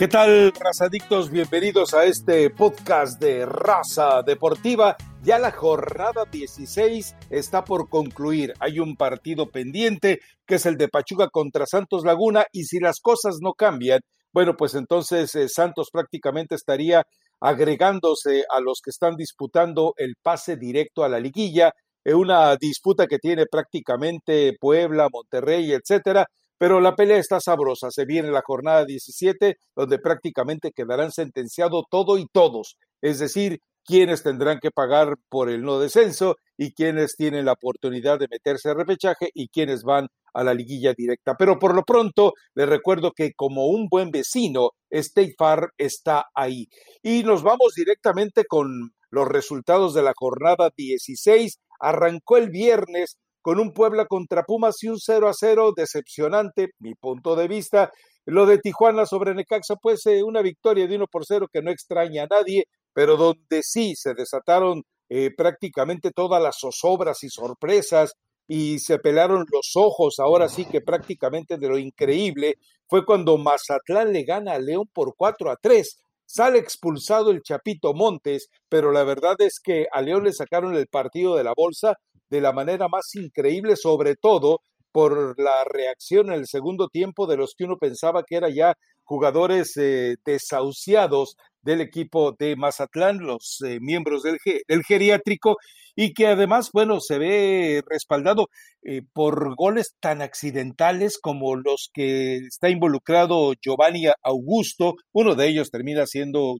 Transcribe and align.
¿Qué 0.00 0.08
tal, 0.08 0.54
razadictos? 0.58 1.30
Bienvenidos 1.30 1.92
a 1.92 2.06
este 2.06 2.48
podcast 2.48 3.20
de 3.20 3.44
Raza 3.44 4.22
Deportiva. 4.22 4.96
Ya 5.22 5.38
la 5.38 5.52
jornada 5.52 6.24
16 6.24 7.16
está 7.28 7.64
por 7.64 7.90
concluir. 7.90 8.54
Hay 8.60 8.80
un 8.80 8.96
partido 8.96 9.50
pendiente 9.50 10.20
que 10.46 10.54
es 10.54 10.64
el 10.64 10.78
de 10.78 10.88
Pachuca 10.88 11.28
contra 11.28 11.66
Santos 11.66 12.02
Laguna 12.06 12.46
y 12.50 12.64
si 12.64 12.80
las 12.80 12.98
cosas 13.00 13.40
no 13.42 13.52
cambian, 13.52 14.00
bueno, 14.32 14.56
pues 14.56 14.74
entonces 14.74 15.34
eh, 15.34 15.50
Santos 15.50 15.90
prácticamente 15.92 16.54
estaría 16.54 17.02
agregándose 17.38 18.44
a 18.50 18.60
los 18.60 18.80
que 18.82 18.88
están 18.88 19.16
disputando 19.16 19.92
el 19.98 20.14
pase 20.22 20.56
directo 20.56 21.04
a 21.04 21.10
la 21.10 21.20
liguilla, 21.20 21.72
en 22.04 22.16
una 22.16 22.56
disputa 22.56 23.06
que 23.06 23.18
tiene 23.18 23.44
prácticamente 23.44 24.54
Puebla, 24.58 25.08
Monterrey, 25.12 25.72
etcétera, 25.72 26.26
pero 26.60 26.78
la 26.78 26.94
pelea 26.94 27.16
está 27.16 27.40
sabrosa. 27.40 27.90
Se 27.90 28.04
viene 28.04 28.30
la 28.30 28.42
jornada 28.44 28.84
17, 28.84 29.56
donde 29.74 29.98
prácticamente 29.98 30.72
quedarán 30.72 31.10
sentenciados 31.10 31.84
todo 31.90 32.18
y 32.18 32.26
todos. 32.30 32.76
Es 33.00 33.18
decir, 33.18 33.60
quienes 33.82 34.22
tendrán 34.22 34.58
que 34.60 34.70
pagar 34.70 35.14
por 35.30 35.48
el 35.48 35.62
no 35.62 35.80
descenso 35.80 36.36
y 36.58 36.74
quienes 36.74 37.16
tienen 37.16 37.46
la 37.46 37.52
oportunidad 37.52 38.18
de 38.18 38.28
meterse 38.30 38.68
a 38.68 38.74
repechaje 38.74 39.30
y 39.32 39.48
quienes 39.48 39.84
van 39.84 40.08
a 40.34 40.44
la 40.44 40.52
liguilla 40.52 40.92
directa. 40.94 41.34
Pero 41.38 41.58
por 41.58 41.74
lo 41.74 41.82
pronto, 41.82 42.34
les 42.54 42.68
recuerdo 42.68 43.12
que 43.12 43.32
como 43.34 43.68
un 43.68 43.88
buen 43.88 44.10
vecino, 44.10 44.72
State 44.90 45.36
Farm 45.38 45.70
está 45.78 46.26
ahí. 46.34 46.66
Y 47.02 47.22
nos 47.22 47.42
vamos 47.42 47.72
directamente 47.74 48.44
con 48.44 48.90
los 49.10 49.26
resultados 49.26 49.94
de 49.94 50.02
la 50.02 50.12
jornada 50.14 50.70
16. 50.76 51.58
Arrancó 51.80 52.36
el 52.36 52.50
viernes 52.50 53.16
con 53.42 53.58
un 53.58 53.72
Puebla 53.72 54.06
contra 54.06 54.44
Pumas 54.44 54.82
y 54.82 54.88
un 54.88 54.98
0 54.98 55.28
a 55.28 55.32
0 55.34 55.72
decepcionante, 55.76 56.70
mi 56.78 56.94
punto 56.94 57.36
de 57.36 57.48
vista. 57.48 57.90
Lo 58.26 58.46
de 58.46 58.58
Tijuana 58.58 59.06
sobre 59.06 59.34
Necaxa, 59.34 59.76
pues 59.76 60.04
eh, 60.06 60.22
una 60.22 60.42
victoria 60.42 60.86
de 60.86 60.96
1 60.96 61.06
por 61.06 61.24
0 61.24 61.48
que 61.52 61.62
no 61.62 61.70
extraña 61.70 62.24
a 62.24 62.26
nadie, 62.30 62.64
pero 62.92 63.16
donde 63.16 63.62
sí 63.62 63.94
se 63.96 64.14
desataron 64.14 64.82
eh, 65.08 65.30
prácticamente 65.36 66.10
todas 66.12 66.42
las 66.42 66.58
zozobras 66.60 67.24
y 67.24 67.30
sorpresas 67.30 68.14
y 68.46 68.80
se 68.80 68.98
pelaron 68.98 69.46
los 69.50 69.72
ojos, 69.76 70.18
ahora 70.18 70.48
sí 70.48 70.64
que 70.64 70.80
prácticamente 70.80 71.56
de 71.56 71.68
lo 71.68 71.78
increíble, 71.78 72.56
fue 72.88 73.04
cuando 73.04 73.38
Mazatlán 73.38 74.12
le 74.12 74.24
gana 74.24 74.54
a 74.54 74.58
León 74.58 74.88
por 74.92 75.14
4 75.16 75.50
a 75.50 75.56
3. 75.56 75.98
Sale 76.26 76.58
expulsado 76.58 77.30
el 77.30 77.42
Chapito 77.42 77.94
Montes, 77.94 78.48
pero 78.68 78.92
la 78.92 79.04
verdad 79.04 79.36
es 79.38 79.60
que 79.60 79.86
a 79.92 80.02
León 80.02 80.24
le 80.24 80.32
sacaron 80.32 80.74
el 80.74 80.88
partido 80.88 81.36
de 81.36 81.44
la 81.44 81.54
bolsa 81.56 81.96
de 82.30 82.40
la 82.40 82.52
manera 82.52 82.88
más 82.88 83.14
increíble, 83.14 83.76
sobre 83.76 84.16
todo 84.16 84.60
por 84.92 85.38
la 85.38 85.64
reacción 85.64 86.28
en 86.28 86.40
el 86.40 86.46
segundo 86.46 86.88
tiempo 86.88 87.26
de 87.26 87.36
los 87.36 87.54
que 87.56 87.64
uno 87.64 87.76
pensaba 87.76 88.24
que 88.24 88.36
eran 88.36 88.54
ya 88.54 88.74
jugadores 89.04 89.76
eh, 89.76 90.16
desahuciados 90.24 91.36
del 91.62 91.80
equipo 91.80 92.32
de 92.38 92.56
Mazatlán, 92.56 93.18
los 93.18 93.58
eh, 93.66 93.78
miembros 93.80 94.22
del, 94.22 94.38
geriátrico, 94.84 95.56
y 95.96 96.14
que 96.14 96.28
además, 96.28 96.70
bueno, 96.72 97.00
se 97.00 97.18
ve 97.18 97.82
respaldado 97.86 98.48
eh, 98.82 99.02
por 99.12 99.56
goles 99.56 99.96
tan 100.00 100.22
accidentales 100.22 101.18
como 101.20 101.56
los 101.56 101.90
que 101.92 102.36
está 102.36 102.70
involucrado 102.70 103.52
Giovanni 103.60 104.06
Augusto, 104.22 104.94
uno 105.12 105.34
de 105.34 105.48
ellos 105.48 105.70
termina 105.70 106.06
siendo 106.06 106.58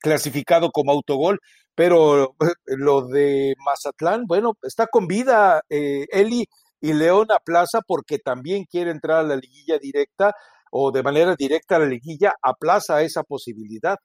clasificado 0.00 0.70
como 0.70 0.92
autogol, 0.92 1.38
pero 1.76 2.34
eh, 2.40 2.46
lo 2.66 3.06
de 3.06 3.54
Mazatlán, 3.64 4.24
bueno, 4.26 4.54
está 4.62 4.88
con 4.88 5.06
vida 5.06 5.62
eh, 5.68 6.06
Eli 6.10 6.46
y 6.80 6.92
Leona 6.92 7.38
Plaza 7.44 7.80
porque 7.86 8.18
también 8.18 8.64
quiere 8.64 8.90
entrar 8.90 9.18
a 9.18 9.22
la 9.22 9.36
liguilla 9.36 9.78
directa 9.78 10.34
o 10.70 10.90
de 10.90 11.02
manera 11.02 11.36
directa 11.36 11.76
a 11.76 11.78
la 11.78 11.86
liguilla, 11.86 12.34
aplaza 12.42 13.02
esa 13.02 13.22
posibilidad. 13.22 13.96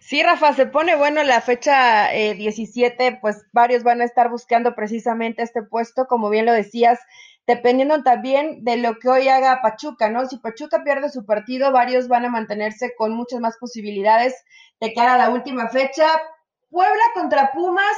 Sí, 0.00 0.22
Rafa, 0.22 0.52
se 0.54 0.66
pone 0.66 0.94
bueno 0.96 1.22
la 1.22 1.40
fecha 1.40 2.14
eh, 2.14 2.34
17, 2.34 3.18
pues 3.20 3.46
varios 3.52 3.82
van 3.82 4.00
a 4.00 4.04
estar 4.04 4.30
buscando 4.30 4.74
precisamente 4.74 5.42
este 5.42 5.62
puesto, 5.62 6.06
como 6.06 6.30
bien 6.30 6.46
lo 6.46 6.52
decías, 6.52 7.00
dependiendo 7.46 8.02
también 8.02 8.62
de 8.64 8.76
lo 8.76 8.96
que 8.98 9.08
hoy 9.08 9.28
haga 9.28 9.60
Pachuca, 9.62 10.10
¿no? 10.10 10.26
Si 10.26 10.38
Pachuca 10.38 10.82
pierde 10.84 11.10
su 11.10 11.24
partido, 11.24 11.72
varios 11.72 12.06
van 12.06 12.26
a 12.26 12.30
mantenerse 12.30 12.92
con 12.96 13.14
muchas 13.14 13.40
más 13.40 13.56
posibilidades 13.58 14.34
de 14.80 14.92
cara 14.92 15.14
a 15.14 15.18
la 15.18 15.30
última 15.30 15.68
fecha. 15.68 16.06
Puebla 16.70 17.02
contra 17.14 17.52
Pumas, 17.52 17.96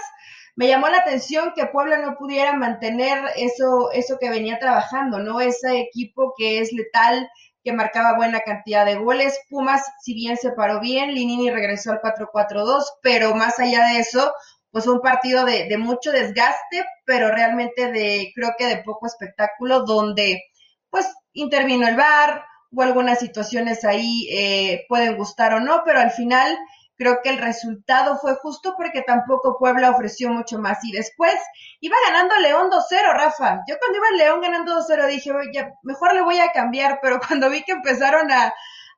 me 0.57 0.69
llamó 0.69 0.89
la 0.89 0.99
atención 0.99 1.53
que 1.55 1.67
Puebla 1.67 1.99
no 1.99 2.17
pudiera 2.17 2.53
mantener 2.55 3.19
eso, 3.37 3.91
eso 3.93 4.19
que 4.21 4.31
venía 4.31 4.59
trabajando, 4.59 5.19
¿no? 5.19 5.41
Ese 5.41 5.81
equipo 5.81 6.35
que 6.37 6.61
es 6.61 6.73
letal, 6.73 7.29
que 7.65 7.73
marcaba 7.73 8.17
buena 8.17 8.41
cantidad 8.41 8.85
de 8.85 8.97
goles. 8.97 9.39
Pumas, 9.49 9.83
si 10.03 10.15
bien 10.15 10.37
se 10.37 10.53
paró 10.53 10.81
bien, 10.81 11.15
Linini 11.15 11.51
regresó 11.51 11.93
al 11.93 12.01
4-4-2, 12.01 12.85
pero 13.03 13.35
más 13.35 13.59
allá 13.59 13.87
de 13.87 14.01
eso, 14.01 14.33
pues 14.71 14.87
un 14.87 15.01
partido 15.01 15.45
de, 15.45 15.69
de, 15.69 15.79
mucho 15.79 16.13
desgaste, 16.13 16.85
pero 17.07 17.31
realmente 17.31 17.91
de, 17.91 18.33
creo 18.35 18.51
que 18.59 18.67
de 18.67 18.83
poco 18.83 19.07
espectáculo, 19.07 19.85
donde 19.85 20.43
pues 20.91 21.07
intervino 21.33 21.89
el 21.89 21.97
VAR, 21.97 22.45
o 22.75 22.83
algunas 22.83 23.19
situaciones 23.19 23.85
ahí 23.85 24.29
eh, 24.31 24.85
pueden 24.89 25.17
gustar 25.17 25.55
o 25.55 25.61
no, 25.61 25.83
pero 25.85 26.01
al 26.01 26.11
final 26.11 26.57
creo 27.03 27.19
que 27.23 27.31
el 27.31 27.39
resultado 27.39 28.17
fue 28.19 28.37
justo 28.37 28.75
porque 28.77 29.03
tampoco 29.03 29.59
Puebla 29.59 29.91
ofreció 29.91 30.31
mucho 30.31 30.59
más. 30.59 30.79
Y 30.85 30.93
después 30.93 31.35
iba 31.81 31.97
ganando 32.07 32.39
León 32.39 32.71
2-0, 32.71 33.13
Rafa. 33.15 33.61
Yo 33.69 33.77
cuando 33.79 33.99
iba 33.99 34.11
León 34.17 34.41
ganando 34.41 34.81
2-0 34.81 35.09
dije, 35.09 35.33
oye, 35.33 35.73
mejor 35.83 36.15
le 36.15 36.23
voy 36.23 36.39
a 36.39 36.53
cambiar, 36.53 37.01
pero 37.03 37.19
cuando 37.27 37.51
vi 37.51 37.65
que 37.65 37.73
empezaron 37.73 38.31
a, 38.31 38.55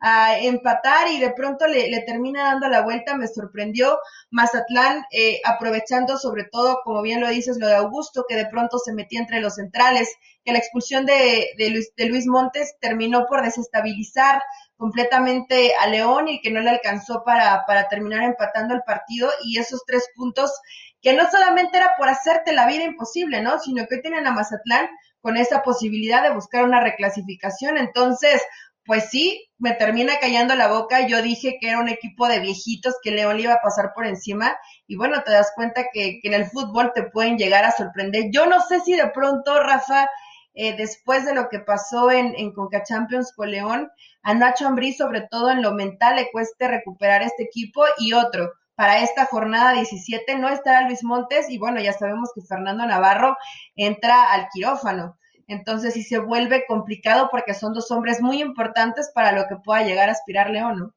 a 0.06 0.38
empatar 0.38 1.08
y 1.08 1.18
de 1.18 1.30
pronto 1.30 1.66
le, 1.66 1.88
le, 1.88 2.02
termina 2.02 2.44
dando 2.44 2.68
la 2.68 2.82
vuelta, 2.82 3.16
me 3.16 3.26
sorprendió. 3.26 3.98
Mazatlán, 4.30 5.02
eh, 5.10 5.40
aprovechando 5.44 6.18
sobre 6.18 6.44
todo, 6.44 6.80
como 6.84 7.00
bien 7.00 7.22
lo 7.22 7.28
dices, 7.28 7.56
lo 7.58 7.66
de 7.68 7.76
Augusto, 7.76 8.26
que 8.28 8.36
de 8.36 8.44
pronto 8.44 8.76
se 8.78 8.92
metía 8.92 9.20
entre 9.20 9.40
los 9.40 9.54
centrales, 9.54 10.14
que 10.44 10.52
la 10.52 10.58
expulsión 10.58 11.06
de, 11.06 11.52
de, 11.56 11.70
Luis, 11.70 11.90
de 11.96 12.04
Luis 12.04 12.26
Montes 12.26 12.76
terminó 12.80 13.24
por 13.26 13.42
desestabilizar 13.42 14.42
completamente 14.76 15.72
a 15.80 15.86
León 15.86 16.28
y 16.28 16.42
que 16.42 16.50
no 16.50 16.60
le 16.60 16.68
alcanzó 16.68 17.24
para, 17.24 17.64
para 17.66 17.88
terminar 17.88 18.24
empatando 18.24 18.74
el 18.74 18.82
partido 18.82 19.30
y 19.42 19.58
esos 19.58 19.84
tres 19.86 20.06
puntos 20.14 20.52
que 21.00 21.14
no 21.14 21.30
solamente 21.30 21.78
era 21.78 21.92
por 21.96 22.10
hacerte 22.10 22.52
la 22.52 22.66
vida 22.66 22.84
imposible, 22.84 23.40
¿no? 23.40 23.58
Sino 23.58 23.86
que 23.86 23.98
tienen 23.98 24.26
a 24.26 24.32
Mazatlán 24.32 24.86
con 25.22 25.38
esa 25.38 25.62
posibilidad 25.62 26.22
de 26.22 26.34
buscar 26.34 26.64
una 26.64 26.82
reclasificación. 26.82 27.78
Entonces, 27.78 28.42
pues 28.86 29.10
sí, 29.10 29.48
me 29.58 29.72
termina 29.72 30.18
callando 30.20 30.54
la 30.54 30.68
boca. 30.68 31.06
Yo 31.06 31.22
dije 31.22 31.56
que 31.60 31.68
era 31.68 31.80
un 31.80 31.88
equipo 31.88 32.28
de 32.28 32.40
viejitos 32.40 32.96
que 33.02 33.10
León 33.10 33.36
le 33.36 33.44
iba 33.44 33.54
a 33.54 33.62
pasar 33.62 33.92
por 33.94 34.06
encima. 34.06 34.56
Y 34.86 34.96
bueno, 34.96 35.22
te 35.24 35.32
das 35.32 35.52
cuenta 35.54 35.86
que, 35.92 36.20
que 36.20 36.28
en 36.28 36.34
el 36.34 36.46
fútbol 36.46 36.92
te 36.94 37.04
pueden 37.04 37.38
llegar 37.38 37.64
a 37.64 37.72
sorprender. 37.72 38.24
Yo 38.30 38.46
no 38.46 38.60
sé 38.60 38.80
si 38.80 38.94
de 38.94 39.08
pronto, 39.08 39.62
Rafa, 39.62 40.08
eh, 40.54 40.76
después 40.76 41.24
de 41.24 41.34
lo 41.34 41.48
que 41.48 41.60
pasó 41.60 42.10
en, 42.10 42.34
en 42.36 42.52
Conca 42.52 42.82
Champions 42.82 43.32
con 43.34 43.50
León, 43.50 43.90
a 44.22 44.34
Nacho 44.34 44.66
Ambrí, 44.66 44.92
sobre 44.92 45.22
todo 45.22 45.50
en 45.50 45.62
lo 45.62 45.72
mental, 45.72 46.16
le 46.16 46.30
cueste 46.30 46.68
recuperar 46.68 47.22
este 47.22 47.44
equipo. 47.44 47.84
Y 47.98 48.12
otro, 48.12 48.52
para 48.74 49.00
esta 49.00 49.26
jornada 49.26 49.72
17 49.72 50.36
no 50.36 50.48
estará 50.48 50.82
Luis 50.82 51.02
Montes. 51.02 51.48
Y 51.48 51.58
bueno, 51.58 51.80
ya 51.80 51.92
sabemos 51.92 52.30
que 52.34 52.42
Fernando 52.42 52.86
Navarro 52.86 53.36
entra 53.76 54.30
al 54.32 54.48
quirófano. 54.52 55.16
Entonces 55.46 55.94
sí 55.94 56.02
se 56.02 56.18
vuelve 56.18 56.64
complicado 56.66 57.28
porque 57.30 57.54
son 57.54 57.72
dos 57.72 57.90
hombres 57.90 58.20
muy 58.20 58.40
importantes 58.40 59.10
para 59.14 59.32
lo 59.32 59.46
que 59.48 59.56
pueda 59.62 59.82
llegar 59.82 60.08
a 60.08 60.12
aspirar 60.12 60.50
León, 60.50 60.78
¿no? 60.78 60.94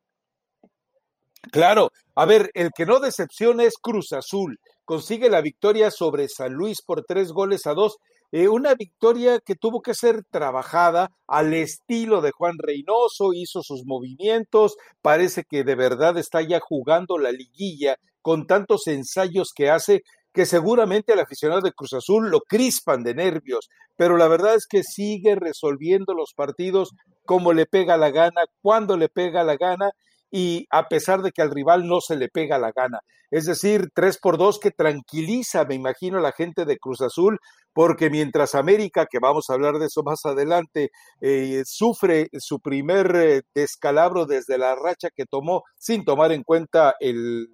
Claro, 1.51 1.91
a 2.15 2.25
ver, 2.25 2.49
el 2.53 2.71
que 2.75 2.85
no 2.85 2.99
decepciona 2.99 3.63
es 3.63 3.75
Cruz 3.81 4.11
Azul. 4.11 4.59
Consigue 4.85 5.29
la 5.29 5.41
victoria 5.41 5.91
sobre 5.91 6.27
San 6.27 6.53
Luis 6.53 6.81
por 6.81 7.03
tres 7.03 7.31
goles 7.31 7.65
a 7.67 7.73
dos. 7.73 7.97
Eh, 8.31 8.49
una 8.49 8.75
victoria 8.75 9.39
que 9.39 9.55
tuvo 9.55 9.81
que 9.81 9.93
ser 9.93 10.23
trabajada 10.29 11.09
al 11.27 11.53
estilo 11.53 12.21
de 12.21 12.31
Juan 12.31 12.55
Reynoso, 12.57 13.33
hizo 13.33 13.63
sus 13.63 13.85
movimientos, 13.85 14.75
parece 15.01 15.43
que 15.49 15.63
de 15.63 15.75
verdad 15.75 16.17
está 16.17 16.41
ya 16.41 16.59
jugando 16.59 17.17
la 17.17 17.31
liguilla 17.31 17.95
con 18.21 18.45
tantos 18.45 18.87
ensayos 18.87 19.53
que 19.55 19.69
hace 19.69 20.01
que 20.37 20.45
seguramente 20.45 21.13
al 21.13 21.19
aficionado 21.19 21.61
de 21.61 21.71
Cruz 21.71 21.93
Azul 21.93 22.29
lo 22.29 22.41
crispan 22.41 23.01
de 23.01 23.15
nervios, 23.15 23.69
pero 23.95 24.17
la 24.17 24.27
verdad 24.27 24.53
es 24.53 24.67
que 24.67 24.83
sigue 24.83 25.33
resolviendo 25.33 26.13
los 26.13 26.35
partidos 26.35 26.91
como 27.25 27.53
le 27.53 27.65
pega 27.65 27.97
la 27.97 28.11
gana, 28.11 28.43
cuando 28.61 28.97
le 28.97 29.09
pega 29.09 29.43
la 29.43 29.55
gana 29.55 29.89
y 30.29 30.67
a 30.69 30.89
pesar 30.89 31.23
de 31.23 31.31
que 31.31 31.41
al 31.41 31.49
rival 31.49 31.87
no 31.87 32.01
se 32.01 32.15
le 32.15 32.29
pega 32.29 32.59
la 32.59 32.71
gana. 32.71 32.99
Es 33.31 33.47
decir, 33.47 33.89
3 33.95 34.19
por 34.19 34.37
2 34.37 34.59
que 34.59 34.69
tranquiliza, 34.69 35.65
me 35.65 35.73
imagino, 35.73 36.19
a 36.19 36.21
la 36.21 36.33
gente 36.33 36.65
de 36.65 36.77
Cruz 36.77 37.01
Azul, 37.01 37.39
porque 37.73 38.11
mientras 38.11 38.53
América, 38.53 39.07
que 39.09 39.17
vamos 39.19 39.49
a 39.49 39.53
hablar 39.53 39.79
de 39.79 39.87
eso 39.87 40.03
más 40.03 40.19
adelante, 40.23 40.91
eh, 41.19 41.63
sufre 41.65 42.27
su 42.33 42.59
primer 42.59 43.15
eh, 43.15 43.41
descalabro 43.55 44.27
desde 44.27 44.59
la 44.59 44.75
racha 44.75 45.09
que 45.09 45.25
tomó, 45.25 45.63
sin 45.79 46.05
tomar 46.05 46.31
en 46.31 46.43
cuenta 46.43 46.93
el 46.99 47.47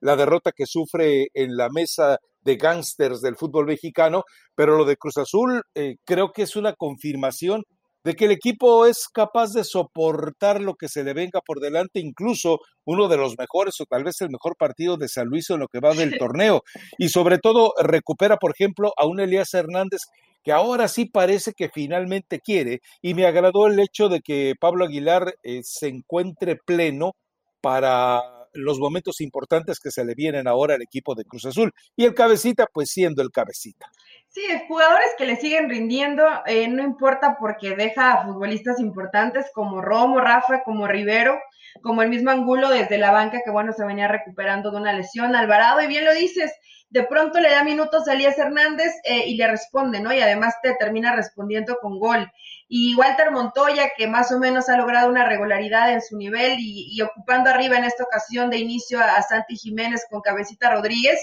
la 0.00 0.16
derrota 0.16 0.52
que 0.52 0.66
sufre 0.66 1.28
en 1.34 1.56
la 1.56 1.68
mesa 1.70 2.18
de 2.40 2.56
gángsters 2.56 3.20
del 3.20 3.36
fútbol 3.36 3.66
mexicano, 3.66 4.24
pero 4.54 4.76
lo 4.76 4.84
de 4.84 4.96
Cruz 4.96 5.18
Azul 5.18 5.62
eh, 5.74 5.96
creo 6.04 6.32
que 6.32 6.42
es 6.42 6.56
una 6.56 6.72
confirmación 6.72 7.62
de 8.04 8.14
que 8.14 8.26
el 8.26 8.30
equipo 8.30 8.86
es 8.86 9.08
capaz 9.12 9.52
de 9.52 9.64
soportar 9.64 10.60
lo 10.60 10.74
que 10.74 10.88
se 10.88 11.04
le 11.04 11.12
venga 11.12 11.40
por 11.44 11.60
delante, 11.60 12.00
incluso 12.00 12.60
uno 12.84 13.08
de 13.08 13.16
los 13.16 13.36
mejores 13.36 13.80
o 13.80 13.86
tal 13.86 14.04
vez 14.04 14.20
el 14.20 14.30
mejor 14.30 14.56
partido 14.56 14.96
de 14.96 15.08
San 15.08 15.26
Luis 15.26 15.50
en 15.50 15.60
lo 15.60 15.68
que 15.68 15.80
va 15.80 15.94
del 15.94 16.16
torneo. 16.18 16.62
Y 16.96 17.08
sobre 17.10 17.38
todo 17.38 17.74
recupera, 17.82 18.36
por 18.36 18.52
ejemplo, 18.52 18.92
a 18.96 19.06
un 19.06 19.20
Elías 19.20 19.52
Hernández 19.52 20.02
que 20.44 20.52
ahora 20.52 20.88
sí 20.88 21.04
parece 21.04 21.52
que 21.52 21.68
finalmente 21.68 22.40
quiere. 22.40 22.80
Y 23.02 23.14
me 23.14 23.26
agradó 23.26 23.66
el 23.66 23.78
hecho 23.80 24.08
de 24.08 24.20
que 24.20 24.54
Pablo 24.58 24.86
Aguilar 24.86 25.34
eh, 25.42 25.60
se 25.62 25.88
encuentre 25.88 26.56
pleno 26.56 27.12
para 27.60 28.37
los 28.58 28.78
momentos 28.78 29.20
importantes 29.20 29.78
que 29.80 29.90
se 29.90 30.04
le 30.04 30.14
vienen 30.14 30.48
ahora 30.48 30.74
al 30.74 30.82
equipo 30.82 31.14
de 31.14 31.24
Cruz 31.24 31.46
Azul. 31.46 31.72
Y 31.96 32.04
el 32.04 32.14
cabecita, 32.14 32.66
pues 32.72 32.90
siendo 32.90 33.22
el 33.22 33.30
cabecita. 33.30 33.90
Sí, 34.30 34.42
jugadores 34.68 35.08
que 35.16 35.26
le 35.26 35.36
siguen 35.36 35.70
rindiendo, 35.70 36.24
eh, 36.46 36.68
no 36.68 36.82
importa 36.82 37.36
porque 37.40 37.74
deja 37.74 38.12
a 38.12 38.24
futbolistas 38.24 38.78
importantes 38.78 39.46
como 39.54 39.80
Romo, 39.80 40.20
Rafa, 40.20 40.62
como 40.64 40.86
Rivero, 40.86 41.40
como 41.82 42.02
el 42.02 42.10
mismo 42.10 42.30
Angulo 42.30 42.68
desde 42.68 42.98
la 42.98 43.10
banca, 43.10 43.40
que 43.42 43.50
bueno, 43.50 43.72
se 43.72 43.86
venía 43.86 44.06
recuperando 44.06 44.70
de 44.70 44.76
una 44.76 44.92
lesión, 44.92 45.34
Alvarado, 45.34 45.80
y 45.80 45.86
bien 45.86 46.04
lo 46.04 46.12
dices, 46.12 46.52
de 46.90 47.04
pronto 47.04 47.38
le 47.40 47.50
da 47.50 47.64
minutos 47.64 48.08
a 48.08 48.14
Elías 48.14 48.38
Hernández 48.38 48.92
eh, 49.04 49.26
y 49.26 49.36
le 49.36 49.46
responde, 49.46 50.00
¿no? 50.00 50.12
Y 50.12 50.20
además 50.20 50.54
te 50.62 50.74
termina 50.74 51.14
respondiendo 51.14 51.76
con 51.80 51.98
gol. 51.98 52.30
Y 52.68 52.94
Walter 52.94 53.30
Montoya, 53.30 53.90
que 53.96 54.06
más 54.06 54.32
o 54.32 54.38
menos 54.38 54.68
ha 54.68 54.76
logrado 54.76 55.10
una 55.10 55.26
regularidad 55.26 55.92
en 55.92 56.00
su 56.00 56.16
nivel 56.16 56.56
y, 56.58 57.00
ocupando 57.02 57.50
arriba 57.50 57.76
en 57.76 57.84
esta 57.84 58.04
ocasión 58.04 58.50
de 58.50 58.58
inicio 58.58 59.00
a 59.00 59.20
Santi 59.22 59.56
Jiménez 59.56 60.06
con 60.10 60.20
Cabecita 60.22 60.74
Rodríguez, 60.74 61.18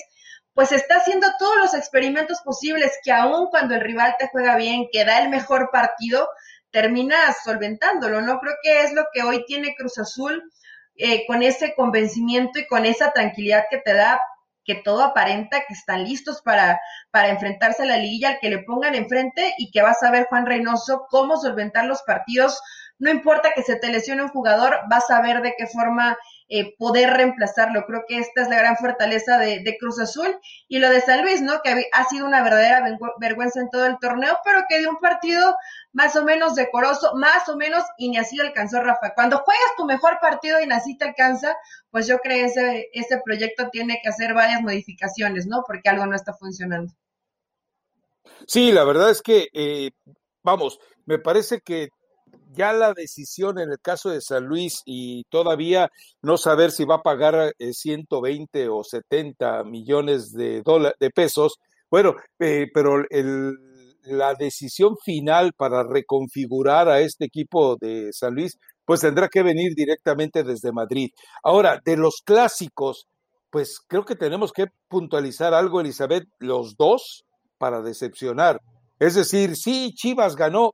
pues 0.56 0.72
está 0.72 0.96
haciendo 0.96 1.28
todos 1.38 1.58
los 1.58 1.74
experimentos 1.74 2.40
posibles 2.42 2.98
que 3.04 3.12
aun 3.12 3.48
cuando 3.48 3.76
el 3.76 3.82
rival 3.82 4.16
te 4.18 4.30
juega 4.30 4.56
bien, 4.56 4.88
que 4.92 5.04
da 5.04 5.20
el 5.20 5.30
mejor 5.30 5.70
partido, 5.70 6.30
termina 6.72 7.18
solventándolo, 7.44 8.22
¿no? 8.22 8.40
Creo 8.40 8.56
que 8.64 8.82
es 8.82 8.94
lo 8.94 9.04
que 9.14 9.24
hoy 9.24 9.46
tiene 9.46 9.76
Cruz 9.76 9.98
Azul 9.98 10.42
eh, 10.96 11.28
con 11.28 11.44
ese 11.44 11.76
convencimiento 11.76 12.58
y 12.58 12.68
con 12.68 12.86
esa 12.86 13.12
tranquilidad 13.12 13.66
que 13.70 13.80
te 13.80 13.94
da 13.94 14.22
que 14.64 14.76
todo 14.76 15.04
aparenta 15.04 15.60
que 15.68 15.74
están 15.74 16.06
listos 16.06 16.42
para, 16.42 16.80
para 17.12 17.30
enfrentarse 17.30 17.84
a 17.84 17.88
la 17.88 17.98
liguilla, 17.98 18.30
al 18.30 18.40
que 18.40 18.50
le 18.50 18.64
pongan 18.64 18.96
enfrente 18.96 19.54
y 19.58 19.72
que 19.72 19.82
va 19.82 19.92
a 19.92 19.94
saber 19.94 20.26
Juan 20.30 20.46
Reynoso 20.46 21.06
cómo 21.10 21.38
solventar 21.38 21.86
los 21.86 22.02
partidos. 22.04 22.62
No 22.98 23.12
importa 23.12 23.54
que 23.54 23.64
se 23.64 23.76
te 23.76 23.90
lesione 23.90 24.24
un 24.24 24.30
jugador, 24.30 24.80
vas 24.90 25.10
a 25.12 25.22
ver 25.22 25.42
de 25.42 25.54
qué 25.58 25.68
forma 25.68 26.18
eh, 26.48 26.76
poder 26.78 27.10
reemplazarlo. 27.12 27.86
Creo 27.86 28.04
que 28.08 28.20
esta 28.20 28.44
es 28.44 28.50
la 28.50 28.58
gran 28.58 28.78
fortaleza 28.78 29.38
de, 29.38 29.78
Cruz 29.80 30.00
Azul 30.00 30.40
y 30.68 30.80
lo 30.80 30.90
de 30.90 31.02
San 31.02 31.24
Luis, 31.24 31.42
¿no? 31.42 31.62
Que 31.62 31.88
ha 31.92 32.04
sido 32.06 32.26
una 32.26 32.42
verdadera 32.44 32.98
vergüenza 33.20 33.60
en 33.60 33.70
todo 33.70 33.86
el 33.86 33.98
torneo, 34.00 34.38
pero 34.46 34.64
que 34.70 34.80
de 34.80 34.88
un 34.88 34.98
partido 34.98 35.56
más 35.92 36.16
o 36.16 36.24
menos 36.24 36.56
decoroso, 36.56 37.16
más 37.16 37.50
o 37.50 37.58
menos, 37.58 37.84
y 37.98 38.10
ni 38.10 38.18
así 38.18 38.40
alcanzó 38.40 38.82
Rafa. 38.82 39.14
Cuando 39.14 39.40
juegas 39.40 39.76
tu 39.76 39.86
mejor 39.86 40.20
partido 40.22 40.62
y 40.62 40.68
ni 40.68 40.74
así 40.74 40.98
te 40.98 41.06
alcanza, 41.06 41.56
pues 41.92 42.08
yo 42.08 42.20
creo 42.20 42.38
que 42.38 42.46
ese, 42.46 42.90
ese 42.94 43.22
proyecto 43.24 43.70
tiene 43.70 44.00
que 44.02 44.10
hacer 44.10 44.34
varias 44.34 44.62
modificaciones, 44.62 45.48
¿no? 45.48 45.64
Porque 45.68 45.90
algo 45.90 46.06
no 46.06 46.16
está 46.16 46.34
funcionando. 46.34 46.94
Sí, 48.48 48.72
la 48.72 48.84
verdad 48.84 49.10
es 49.10 49.22
que, 49.22 49.48
eh, 49.54 49.92
vamos, 50.44 50.80
me 51.06 51.20
parece 51.20 51.62
que 51.62 51.90
ya 52.56 52.74
la 52.74 52.94
decisión 52.94 53.60
en 53.60 53.72
el 53.72 53.80
caso 53.80 54.10
de 54.10 54.22
San 54.22 54.46
Luis 54.46 54.82
y 54.86 55.24
todavía 55.30 55.90
no 56.22 56.38
saber 56.38 56.72
si 56.72 56.86
va 56.86 56.96
a 56.96 57.04
pagar 57.04 57.54
120 57.60 58.64
eh, 58.64 58.70
o 58.70 58.84
70 58.84 59.64
millones 59.64 60.32
de, 60.32 60.64
de 61.00 61.10
pesos, 61.12 61.58
bueno, 61.90 62.16
eh, 62.40 62.68
pero 62.74 63.04
el, 63.10 63.54
la 64.06 64.34
decisión 64.36 64.98
final 65.04 65.54
para 65.54 65.84
reconfigurar 65.84 66.90
a 66.90 67.02
este 67.02 67.26
equipo 67.26 67.76
de 67.80 68.12
San 68.12 68.36
Luis, 68.36 68.58
pues 68.86 69.02
tendrá 69.02 69.28
que 69.28 69.44
venir 69.44 69.74
directamente 69.76 70.44
desde 70.44 70.72
Madrid. 70.72 71.10
Ahora, 71.44 71.82
de 71.84 71.98
los 71.98 72.22
clásicos, 72.24 73.08
pues 73.50 73.80
creo 73.88 74.06
que 74.06 74.16
tenemos 74.16 74.52
que 74.52 74.68
puntualizar 74.88 75.54
algo, 75.54 75.82
Elizabeth, 75.82 76.26
los 76.40 76.76
dos 76.78 77.26
para 77.58 77.82
decepcionar. 77.82 78.60
Es 79.00 79.16
decir, 79.16 79.56
sí, 79.56 79.92
Chivas 79.94 80.36
ganó, 80.36 80.72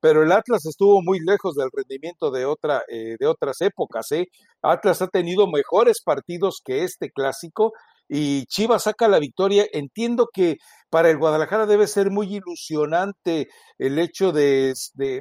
pero 0.00 0.22
el 0.22 0.32
Atlas 0.32 0.66
estuvo 0.66 1.00
muy 1.02 1.18
lejos 1.20 1.54
del 1.54 1.70
rendimiento 1.72 2.30
de, 2.30 2.44
otra, 2.44 2.82
eh, 2.88 3.16
de 3.18 3.26
otras 3.26 3.60
épocas. 3.60 4.10
¿eh? 4.12 4.26
Atlas 4.62 5.00
ha 5.00 5.08
tenido 5.08 5.46
mejores 5.46 6.02
partidos 6.02 6.60
que 6.64 6.84
este 6.84 7.10
clásico 7.10 7.72
y 8.08 8.44
Chivas 8.46 8.82
saca 8.82 9.08
la 9.08 9.18
victoria. 9.18 9.64
Entiendo 9.72 10.28
que 10.32 10.56
para 10.90 11.08
el 11.08 11.16
Guadalajara 11.16 11.64
debe 11.66 11.86
ser 11.86 12.10
muy 12.10 12.34
ilusionante 12.34 13.48
el 13.78 13.98
hecho 13.98 14.32
de, 14.32 14.74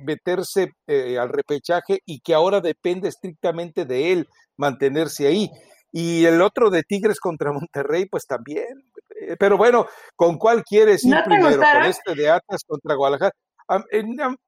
meterse 0.04 0.72
eh, 0.88 1.18
al 1.18 1.30
repechaje 1.30 2.00
y 2.06 2.20
que 2.20 2.34
ahora 2.34 2.60
depende 2.60 3.08
estrictamente 3.08 3.86
de 3.86 4.12
él 4.12 4.28
mantenerse 4.58 5.28
ahí. 5.28 5.50
Y 5.94 6.26
el 6.26 6.42
otro 6.42 6.70
de 6.70 6.84
Tigres 6.84 7.20
contra 7.20 7.52
Monterrey, 7.54 8.06
pues 8.06 8.26
también. 8.26 8.91
Eh, 9.32 9.38
pero 9.40 9.58
bueno, 9.58 9.88
¿con 10.16 10.38
cuál 10.38 10.64
quieres 10.64 11.04
ir 11.06 11.16
primero? 11.24 11.58
¿Con 11.58 11.84
este 11.84 12.16
de 12.16 12.30
Atlas 12.30 12.64
contra 12.68 12.96
Guadalajara? 12.96 13.32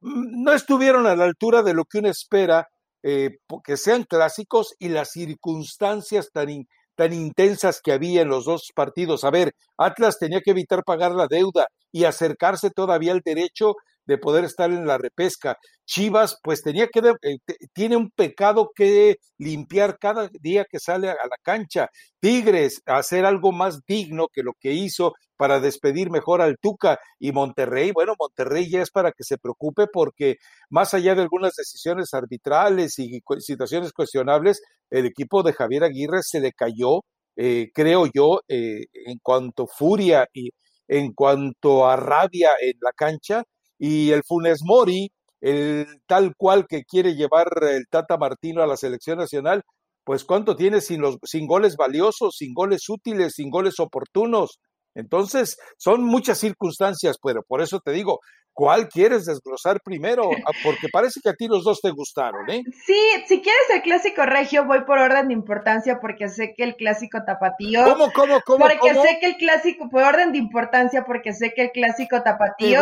No 0.01 0.51
estuvieron 0.51 1.07
a 1.07 1.15
la 1.15 1.23
altura 1.23 1.63
de 1.63 1.73
lo 1.73 1.85
que 1.85 1.99
uno 1.99 2.09
espera, 2.09 2.67
eh, 3.01 3.37
que 3.63 3.77
sean 3.77 4.03
clásicos 4.03 4.75
y 4.79 4.89
las 4.89 5.11
circunstancias 5.11 6.29
tan, 6.33 6.65
tan 6.95 7.13
intensas 7.13 7.79
que 7.81 7.93
había 7.93 8.21
en 8.21 8.27
los 8.27 8.45
dos 8.45 8.71
partidos. 8.75 9.23
A 9.23 9.31
ver, 9.31 9.53
Atlas 9.77 10.17
tenía 10.19 10.41
que 10.41 10.51
evitar 10.51 10.83
pagar 10.83 11.13
la 11.13 11.27
deuda 11.27 11.67
y 11.91 12.03
acercarse 12.03 12.69
todavía 12.69 13.13
al 13.13 13.21
derecho 13.23 13.75
de 14.05 14.17
poder 14.17 14.43
estar 14.45 14.71
en 14.71 14.85
la 14.85 14.97
repesca. 14.97 15.57
Chivas, 15.85 16.37
pues 16.43 16.61
tenía 16.61 16.87
que, 16.87 16.99
eh, 16.99 17.37
tiene 17.73 17.97
un 17.97 18.09
pecado 18.11 18.71
que 18.75 19.17
limpiar 19.37 19.97
cada 19.99 20.29
día 20.41 20.65
que 20.69 20.79
sale 20.79 21.09
a 21.09 21.13
la 21.13 21.37
cancha. 21.41 21.89
Tigres, 22.19 22.81
hacer 22.85 23.25
algo 23.25 23.51
más 23.51 23.79
digno 23.87 24.27
que 24.31 24.43
lo 24.43 24.53
que 24.59 24.71
hizo 24.73 25.13
para 25.37 25.59
despedir 25.59 26.09
mejor 26.09 26.41
al 26.41 26.57
Tuca. 26.59 26.99
Y 27.19 27.31
Monterrey, 27.31 27.91
bueno, 27.91 28.13
Monterrey 28.19 28.69
ya 28.69 28.81
es 28.81 28.91
para 28.91 29.11
que 29.11 29.23
se 29.23 29.37
preocupe 29.37 29.87
porque 29.91 30.35
más 30.69 30.93
allá 30.93 31.15
de 31.15 31.21
algunas 31.23 31.53
decisiones 31.55 32.13
arbitrales 32.13 32.97
y 32.99 33.21
situaciones 33.39 33.91
cuestionables, 33.93 34.61
el 34.89 35.05
equipo 35.05 35.43
de 35.43 35.53
Javier 35.53 35.83
Aguirre 35.83 36.21
se 36.23 36.39
le 36.39 36.51
cayó, 36.53 37.01
eh, 37.35 37.71
creo 37.73 38.05
yo, 38.13 38.41
eh, 38.47 38.85
en 38.93 39.19
cuanto 39.21 39.67
furia 39.67 40.27
y 40.33 40.51
en 40.87 41.13
cuanto 41.13 41.87
a 41.87 41.95
rabia 41.95 42.51
en 42.61 42.73
la 42.81 42.91
cancha 42.93 43.43
y 43.85 44.11
el 44.11 44.23
Funes 44.23 44.61
Mori, 44.63 45.11
el 45.41 45.85
tal 46.07 46.37
cual 46.37 46.67
que 46.69 46.85
quiere 46.85 47.15
llevar 47.15 47.49
el 47.69 47.85
Tata 47.89 48.15
Martino 48.15 48.63
a 48.63 48.67
la 48.67 48.77
selección 48.77 49.17
nacional, 49.17 49.63
pues 50.05 50.23
cuánto 50.23 50.55
tiene 50.55 50.79
sin 50.79 51.01
los 51.01 51.17
sin 51.23 51.47
goles 51.47 51.75
valiosos, 51.75 52.37
sin 52.37 52.53
goles 52.53 52.87
útiles, 52.87 53.33
sin 53.35 53.49
goles 53.49 53.81
oportunos. 53.81 54.61
Entonces, 54.95 55.57
son 55.77 56.01
muchas 56.01 56.37
circunstancias, 56.37 57.17
pero 57.21 57.43
por 57.43 57.61
eso 57.61 57.81
te 57.83 57.91
digo, 57.91 58.21
¿Cuál 58.53 58.87
quieres 58.87 59.25
desglosar 59.25 59.81
primero? 59.81 60.29
Ah, 60.45 60.51
porque 60.63 60.87
parece 60.91 61.19
que 61.21 61.29
a 61.29 61.33
ti 61.33 61.47
los 61.47 61.63
dos 61.63 61.81
te 61.81 61.89
gustaron, 61.89 62.47
¿eh? 62.49 62.61
Sí, 62.85 62.99
si 63.27 63.41
quieres 63.41 63.69
el 63.73 63.81
clásico 63.81 64.25
regio, 64.25 64.65
voy 64.65 64.83
por 64.83 64.99
orden 64.99 65.29
de 65.29 65.33
importancia 65.33 65.99
porque 65.99 66.29
sé 66.29 66.53
que 66.55 66.63
el 66.63 66.75
clásico 66.75 67.19
tapatío. 67.25 67.83
¿Cómo, 67.83 68.11
cómo, 68.13 68.41
cómo? 68.45 68.59
Porque 68.59 68.93
sé 68.93 69.17
que 69.19 69.25
el 69.25 69.37
clásico, 69.37 69.89
por 69.89 70.03
orden 70.03 70.31
de 70.31 70.37
importancia, 70.37 71.03
porque 71.03 71.33
sé 71.33 71.53
que 71.55 71.63
el 71.63 71.71
clásico 71.71 72.21
tapatío. 72.21 72.81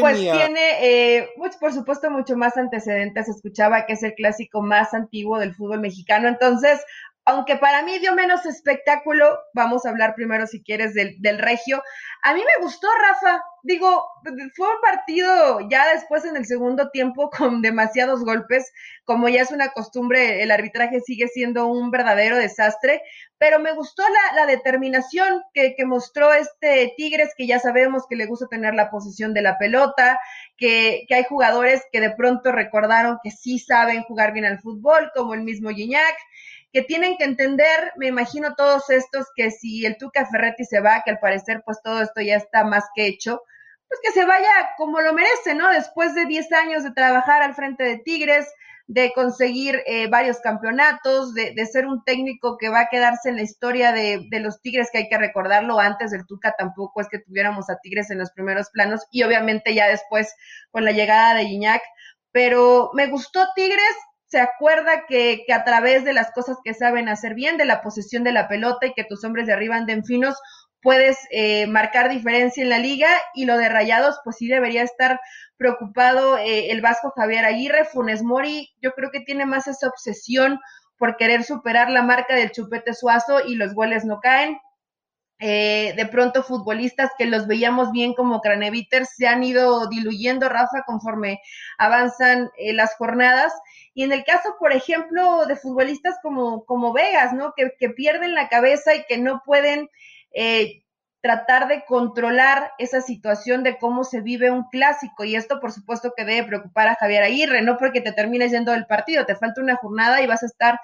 Pues 0.00 0.18
tiene, 0.18 0.78
eh, 0.80 1.28
por 1.60 1.72
supuesto, 1.72 2.10
mucho 2.10 2.36
más 2.36 2.56
antecedentes. 2.56 3.28
Escuchaba 3.28 3.86
que 3.86 3.92
es 3.92 4.02
el 4.02 4.14
clásico 4.14 4.60
más 4.60 4.92
antiguo 4.92 5.38
del 5.38 5.54
fútbol 5.54 5.80
mexicano. 5.80 6.26
Entonces, 6.26 6.80
aunque 7.28 7.56
para 7.56 7.82
mí 7.82 7.98
dio 7.98 8.14
menos 8.14 8.46
espectáculo, 8.46 9.36
vamos 9.52 9.84
a 9.84 9.90
hablar 9.90 10.14
primero, 10.14 10.46
si 10.46 10.62
quieres, 10.62 10.94
del, 10.94 11.20
del, 11.20 11.40
regio. 11.40 11.82
A 12.22 12.32
mí 12.32 12.40
me 12.40 12.62
gustó, 12.62 12.86
Rafa. 13.02 13.42
Digo, 13.64 14.06
fue 14.54 14.68
un 14.68 14.80
partido 14.80 15.68
ya 15.68 15.92
después 15.92 16.24
en 16.24 16.36
el 16.36 16.46
segundo 16.46 16.88
tiempo 16.90 17.28
con 17.36 17.62
demasiados 17.62 18.24
golpes. 18.24 18.72
Como 19.04 19.28
ya 19.28 19.42
es 19.42 19.50
una 19.50 19.70
costumbre, 19.70 20.40
el 20.44 20.52
arbitraje 20.52 21.00
sigue 21.00 21.26
siendo 21.26 21.66
un 21.66 21.90
verdadero 21.90 22.36
desastre. 22.36 23.02
Pero 23.38 23.58
me 23.58 23.72
gustó 23.72 24.04
la, 24.04 24.36
la 24.36 24.46
determinación 24.46 25.42
que, 25.52 25.74
que, 25.74 25.84
mostró 25.84 26.32
este 26.32 26.94
Tigres, 26.96 27.34
que 27.36 27.48
ya 27.48 27.58
sabemos 27.58 28.04
que 28.08 28.16
le 28.16 28.26
gusta 28.26 28.46
tener 28.46 28.74
la 28.74 28.88
posición 28.88 29.34
de 29.34 29.42
la 29.42 29.58
pelota, 29.58 30.18
que, 30.56 31.04
que 31.08 31.16
hay 31.16 31.24
jugadores 31.24 31.82
que 31.92 32.00
de 32.00 32.12
pronto 32.12 32.52
recordaron 32.52 33.18
que 33.22 33.32
sí 33.32 33.58
saben 33.58 34.04
jugar 34.04 34.32
bien 34.32 34.46
al 34.46 34.60
fútbol, 34.60 35.10
como 35.14 35.34
el 35.34 35.42
mismo 35.42 35.68
Gignac 35.70 36.16
que 36.76 36.82
tienen 36.82 37.16
que 37.16 37.24
entender, 37.24 37.94
me 37.96 38.08
imagino 38.08 38.54
todos 38.54 38.90
estos, 38.90 39.28
que 39.34 39.50
si 39.50 39.86
el 39.86 39.96
Tuca 39.96 40.26
Ferretti 40.26 40.66
se 40.66 40.80
va, 40.80 41.00
que 41.02 41.10
al 41.10 41.18
parecer 41.18 41.62
pues 41.64 41.80
todo 41.82 42.02
esto 42.02 42.20
ya 42.20 42.36
está 42.36 42.64
más 42.64 42.84
que 42.94 43.06
hecho, 43.06 43.40
pues 43.88 43.98
que 44.02 44.12
se 44.12 44.26
vaya 44.26 44.74
como 44.76 45.00
lo 45.00 45.14
merece, 45.14 45.54
¿no? 45.54 45.70
Después 45.70 46.14
de 46.14 46.26
10 46.26 46.52
años 46.52 46.84
de 46.84 46.90
trabajar 46.90 47.42
al 47.42 47.54
frente 47.54 47.82
de 47.82 47.96
Tigres, 47.96 48.46
de 48.88 49.10
conseguir 49.14 49.82
eh, 49.86 50.06
varios 50.10 50.40
campeonatos, 50.40 51.32
de, 51.32 51.54
ser 51.64 51.86
un 51.86 52.04
técnico 52.04 52.58
que 52.58 52.68
va 52.68 52.80
a 52.80 52.88
quedarse 52.90 53.30
en 53.30 53.36
la 53.36 53.42
historia 53.42 53.92
de, 53.92 54.26
de, 54.28 54.40
los 54.40 54.60
Tigres, 54.60 54.90
que 54.92 54.98
hay 54.98 55.08
que 55.08 55.16
recordarlo, 55.16 55.80
antes 55.80 56.10
del 56.10 56.26
Tuca 56.26 56.54
tampoco 56.58 57.00
es 57.00 57.08
que 57.08 57.20
tuviéramos 57.20 57.70
a 57.70 57.78
Tigres 57.78 58.10
en 58.10 58.18
los 58.18 58.32
primeros 58.32 58.68
planos 58.68 59.06
y 59.10 59.22
obviamente 59.22 59.74
ya 59.74 59.88
después 59.88 60.34
con 60.72 60.84
la 60.84 60.92
llegada 60.92 61.36
de 61.36 61.44
Iñak, 61.44 61.80
pero 62.32 62.90
me 62.92 63.06
gustó 63.06 63.46
Tigres, 63.54 63.96
se 64.26 64.40
acuerda 64.40 65.06
que, 65.08 65.44
que, 65.46 65.52
a 65.52 65.64
través 65.64 66.04
de 66.04 66.12
las 66.12 66.32
cosas 66.32 66.56
que 66.64 66.74
saben 66.74 67.08
hacer 67.08 67.34
bien, 67.34 67.56
de 67.56 67.64
la 67.64 67.80
posesión 67.80 68.24
de 68.24 68.32
la 68.32 68.48
pelota 68.48 68.86
y 68.86 68.94
que 68.94 69.04
tus 69.04 69.24
hombres 69.24 69.46
de 69.46 69.52
arriba 69.52 69.76
anden 69.76 70.04
finos, 70.04 70.36
puedes 70.86 71.18
eh, 71.30 71.66
marcar 71.66 72.08
diferencia 72.08 72.62
en 72.62 72.70
la 72.70 72.78
liga 72.78 73.08
y 73.34 73.44
lo 73.44 73.56
de 73.58 73.68
Rayados, 73.68 74.20
pues 74.22 74.36
sí 74.36 74.46
debería 74.46 74.84
estar 74.84 75.20
preocupado 75.56 76.38
eh, 76.38 76.70
el 76.70 76.80
Vasco 76.80 77.12
Javier 77.16 77.44
Aguirre, 77.44 77.84
Funes 77.84 78.22
Mori, 78.22 78.72
yo 78.80 78.92
creo 78.92 79.10
que 79.10 79.20
tiene 79.20 79.46
más 79.46 79.66
esa 79.66 79.88
obsesión 79.88 80.60
por 80.96 81.16
querer 81.16 81.42
superar 81.42 81.90
la 81.90 82.02
marca 82.02 82.36
del 82.36 82.52
chupete 82.52 82.94
suazo 82.94 83.40
y 83.44 83.56
los 83.56 83.74
goles 83.74 84.04
no 84.04 84.20
caen. 84.20 84.58
Eh, 85.38 85.92
de 85.96 86.06
pronto 86.06 86.42
futbolistas 86.42 87.10
que 87.18 87.26
los 87.26 87.46
veíamos 87.46 87.92
bien 87.92 88.14
como 88.14 88.40
Craneviter 88.40 89.04
se 89.04 89.26
han 89.26 89.44
ido 89.44 89.86
diluyendo, 89.88 90.48
Rafa, 90.48 90.84
conforme 90.86 91.40
avanzan 91.76 92.50
las 92.72 92.94
jornadas. 92.96 93.52
Y 93.92 94.02
en 94.02 94.12
el 94.12 94.24
caso, 94.24 94.56
por 94.58 94.72
ejemplo, 94.72 95.46
de 95.46 95.56
futbolistas 95.56 96.16
como, 96.22 96.64
como 96.64 96.92
Vegas, 96.92 97.32
¿no? 97.34 97.52
Que, 97.54 97.72
que 97.78 97.90
pierden 97.90 98.34
la 98.34 98.48
cabeza 98.48 98.94
y 98.94 99.04
que 99.04 99.18
no 99.18 99.42
pueden 99.44 99.88
eh, 100.32 100.82
tratar 101.20 101.66
de 101.66 101.84
controlar 101.84 102.72
esa 102.78 103.00
situación 103.00 103.62
de 103.64 103.78
cómo 103.78 104.04
se 104.04 104.20
vive 104.20 104.50
un 104.50 104.68
clásico. 104.70 105.24
Y 105.24 105.34
esto, 105.34 105.60
por 105.60 105.72
supuesto, 105.72 106.12
que 106.16 106.24
debe 106.24 106.46
preocupar 106.46 106.88
a 106.88 106.94
Javier 106.94 107.24
Aguirre, 107.24 107.62
no 107.62 107.78
porque 107.78 108.00
te 108.00 108.12
termines 108.12 108.52
yendo 108.52 108.72
del 108.72 108.86
partido, 108.86 109.26
te 109.26 109.34
falta 109.34 109.60
una 109.60 109.76
jornada 109.76 110.22
y 110.22 110.26
vas 110.26 110.42
a 110.42 110.46
estar 110.46 110.78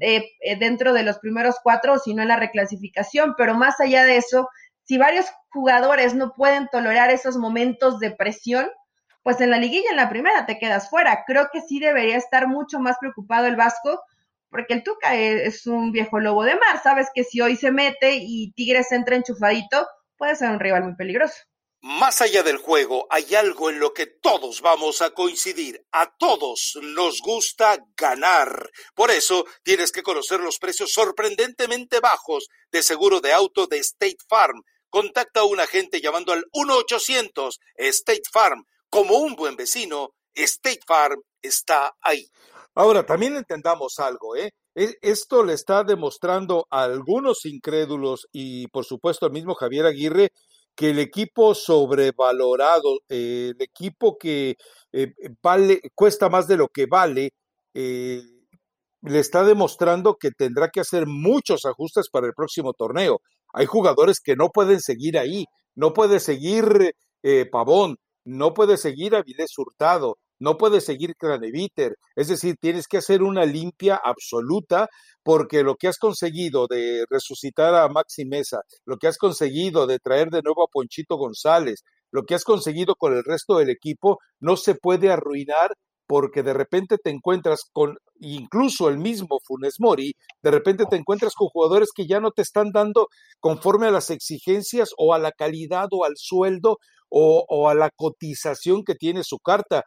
eh, 0.00 0.24
eh, 0.40 0.56
dentro 0.58 0.92
de 0.92 1.02
los 1.02 1.18
primeros 1.18 1.56
cuatro, 1.62 1.98
sino 1.98 2.22
en 2.22 2.28
la 2.28 2.36
reclasificación. 2.36 3.34
Pero 3.36 3.54
más 3.54 3.80
allá 3.80 4.04
de 4.04 4.16
eso, 4.16 4.48
si 4.84 4.98
varios 4.98 5.26
jugadores 5.50 6.14
no 6.14 6.34
pueden 6.34 6.68
tolerar 6.70 7.10
esos 7.10 7.36
momentos 7.36 8.00
de 8.00 8.10
presión, 8.10 8.70
pues 9.22 9.40
en 9.40 9.50
la 9.50 9.58
liguilla, 9.58 9.90
en 9.90 9.96
la 9.96 10.10
primera, 10.10 10.46
te 10.46 10.58
quedas 10.58 10.90
fuera. 10.90 11.24
Creo 11.26 11.48
que 11.52 11.60
sí 11.62 11.80
debería 11.80 12.16
estar 12.16 12.46
mucho 12.48 12.78
más 12.78 12.98
preocupado 12.98 13.46
el 13.46 13.56
Vasco 13.56 14.00
porque 14.54 14.74
el 14.74 14.84
Tuca 14.84 15.16
es 15.16 15.66
un 15.66 15.90
viejo 15.90 16.20
lobo 16.20 16.44
de 16.44 16.54
mar, 16.54 16.80
sabes 16.80 17.08
que 17.12 17.24
si 17.24 17.40
hoy 17.40 17.56
se 17.56 17.72
mete 17.72 18.18
y 18.20 18.52
Tigres 18.52 18.92
entra 18.92 19.16
enchufadito, 19.16 19.84
puede 20.16 20.36
ser 20.36 20.48
un 20.50 20.60
rival 20.60 20.84
muy 20.84 20.94
peligroso. 20.94 21.34
Más 21.86 22.22
allá 22.22 22.42
del 22.42 22.56
juego, 22.56 23.06
hay 23.10 23.34
algo 23.34 23.68
en 23.68 23.78
lo 23.78 23.92
que 23.92 24.06
todos 24.06 24.62
vamos 24.62 25.02
a 25.02 25.10
coincidir. 25.10 25.84
A 25.92 26.16
todos 26.16 26.78
nos 26.80 27.20
gusta 27.20 27.76
ganar. 27.94 28.70
Por 28.94 29.10
eso 29.10 29.44
tienes 29.62 29.92
que 29.92 30.02
conocer 30.02 30.40
los 30.40 30.58
precios 30.58 30.94
sorprendentemente 30.94 32.00
bajos 32.00 32.48
de 32.72 32.82
seguro 32.82 33.20
de 33.20 33.34
auto 33.34 33.66
de 33.66 33.80
State 33.80 34.16
Farm. 34.26 34.62
Contacta 34.88 35.40
a 35.40 35.44
un 35.44 35.60
agente 35.60 36.00
llamando 36.00 36.32
al 36.32 36.46
1-800 36.54 37.58
State 37.76 38.22
Farm. 38.32 38.64
Como 38.88 39.18
un 39.18 39.34
buen 39.34 39.54
vecino, 39.54 40.14
State 40.32 40.80
Farm 40.86 41.20
está 41.42 41.94
ahí. 42.00 42.26
Ahora, 42.74 43.04
también 43.04 43.36
entendamos 43.36 43.98
algo, 43.98 44.36
¿eh? 44.36 44.52
E, 44.74 44.96
esto 45.02 45.44
le 45.44 45.52
está 45.52 45.84
demostrando 45.84 46.66
a 46.70 46.84
algunos 46.84 47.44
incrédulos 47.44 48.26
y 48.32 48.68
por 48.68 48.86
supuesto 48.86 49.26
al 49.26 49.32
mismo 49.32 49.54
Javier 49.54 49.84
Aguirre 49.84 50.30
que 50.74 50.90
el 50.90 50.98
equipo 50.98 51.54
sobrevalorado, 51.54 52.98
eh, 53.08 53.52
el 53.54 53.62
equipo 53.62 54.16
que 54.18 54.56
eh, 54.92 55.12
vale, 55.42 55.80
cuesta 55.94 56.28
más 56.28 56.46
de 56.48 56.56
lo 56.56 56.68
que 56.68 56.86
vale, 56.86 57.30
eh, 57.74 58.22
le 59.02 59.18
está 59.18 59.44
demostrando 59.44 60.16
que 60.16 60.30
tendrá 60.30 60.70
que 60.70 60.80
hacer 60.80 61.06
muchos 61.06 61.64
ajustes 61.66 62.08
para 62.10 62.26
el 62.26 62.32
próximo 62.34 62.72
torneo. 62.72 63.20
Hay 63.52 63.66
jugadores 63.66 64.20
que 64.20 64.36
no 64.36 64.50
pueden 64.50 64.80
seguir 64.80 65.18
ahí, 65.18 65.44
no 65.74 65.92
puede 65.92 66.20
seguir 66.20 66.94
Pavón, 67.50 67.96
no 68.24 68.52
puede 68.52 68.76
seguir 68.76 69.14
Avilés 69.14 69.56
Hurtado, 69.56 70.18
no 70.38 70.56
puedes 70.56 70.84
seguir 70.84 71.14
Craneviter, 71.16 71.96
es 72.16 72.28
decir, 72.28 72.56
tienes 72.60 72.86
que 72.86 72.98
hacer 72.98 73.22
una 73.22 73.44
limpia 73.44 74.00
absoluta 74.02 74.88
porque 75.22 75.62
lo 75.62 75.76
que 75.76 75.88
has 75.88 75.98
conseguido 75.98 76.66
de 76.66 77.04
resucitar 77.08 77.74
a 77.74 77.88
Maxi 77.88 78.24
Mesa, 78.24 78.60
lo 78.84 78.96
que 78.96 79.08
has 79.08 79.16
conseguido 79.16 79.86
de 79.86 79.98
traer 79.98 80.30
de 80.30 80.42
nuevo 80.42 80.64
a 80.64 80.68
Ponchito 80.70 81.16
González, 81.16 81.82
lo 82.10 82.22
que 82.24 82.34
has 82.34 82.44
conseguido 82.44 82.94
con 82.94 83.14
el 83.14 83.24
resto 83.24 83.58
del 83.58 83.70
equipo, 83.70 84.18
no 84.40 84.56
se 84.56 84.74
puede 84.74 85.10
arruinar 85.10 85.72
porque 86.06 86.42
de 86.42 86.52
repente 86.52 86.98
te 87.02 87.10
encuentras 87.10 87.62
con, 87.72 87.96
incluso 88.20 88.88
el 88.88 88.98
mismo 88.98 89.38
Funes 89.42 89.76
Mori, 89.78 90.12
de 90.42 90.50
repente 90.50 90.84
te 90.88 90.96
encuentras 90.96 91.34
con 91.34 91.48
jugadores 91.48 91.88
que 91.94 92.06
ya 92.06 92.20
no 92.20 92.30
te 92.30 92.42
están 92.42 92.70
dando 92.72 93.08
conforme 93.40 93.86
a 93.86 93.90
las 93.90 94.10
exigencias 94.10 94.90
o 94.98 95.14
a 95.14 95.18
la 95.18 95.32
calidad 95.32 95.88
o 95.90 96.04
al 96.04 96.14
sueldo 96.16 96.78
o, 97.16 97.68
a 97.68 97.74
la 97.74 97.90
cotización 97.94 98.82
que 98.84 98.94
tiene 98.96 99.22
su 99.22 99.38
carta. 99.38 99.84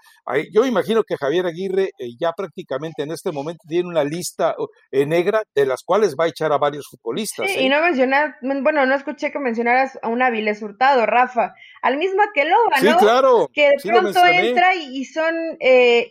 Yo 0.53 0.65
imagino 0.65 1.03
que 1.03 1.17
Javier 1.17 1.45
Aguirre 1.45 1.89
eh, 1.99 2.11
ya 2.19 2.31
prácticamente 2.31 3.03
en 3.03 3.11
este 3.11 3.33
momento 3.33 3.63
tiene 3.67 3.89
una 3.89 4.05
lista 4.05 4.55
eh, 4.91 5.05
negra 5.05 5.43
de 5.53 5.65
las 5.65 5.83
cuales 5.83 6.15
va 6.17 6.25
a 6.25 6.29
echar 6.29 6.53
a 6.53 6.57
varios 6.57 6.87
futbolistas. 6.89 7.47
Sí, 7.51 7.59
y 7.59 7.65
¿eh? 7.65 7.69
no 7.69 7.81
mencionar, 7.81 8.35
bueno, 8.41 8.85
no 8.85 8.95
escuché 8.95 9.31
que 9.31 9.39
mencionaras 9.39 9.99
a 10.01 10.07
un 10.07 10.21
Avilés 10.21 10.61
Hurtado, 10.61 11.05
Rafa, 11.05 11.53
al 11.81 11.97
mismo 11.97 12.21
que 12.33 12.45
Loba, 12.45 12.79
¿no? 12.81 12.91
Sí, 12.91 12.97
claro. 12.97 13.49
Que 13.53 13.71
de 13.71 13.77
pronto 13.83 14.25
entra 14.25 14.75
y, 14.75 15.03
son 15.03 15.35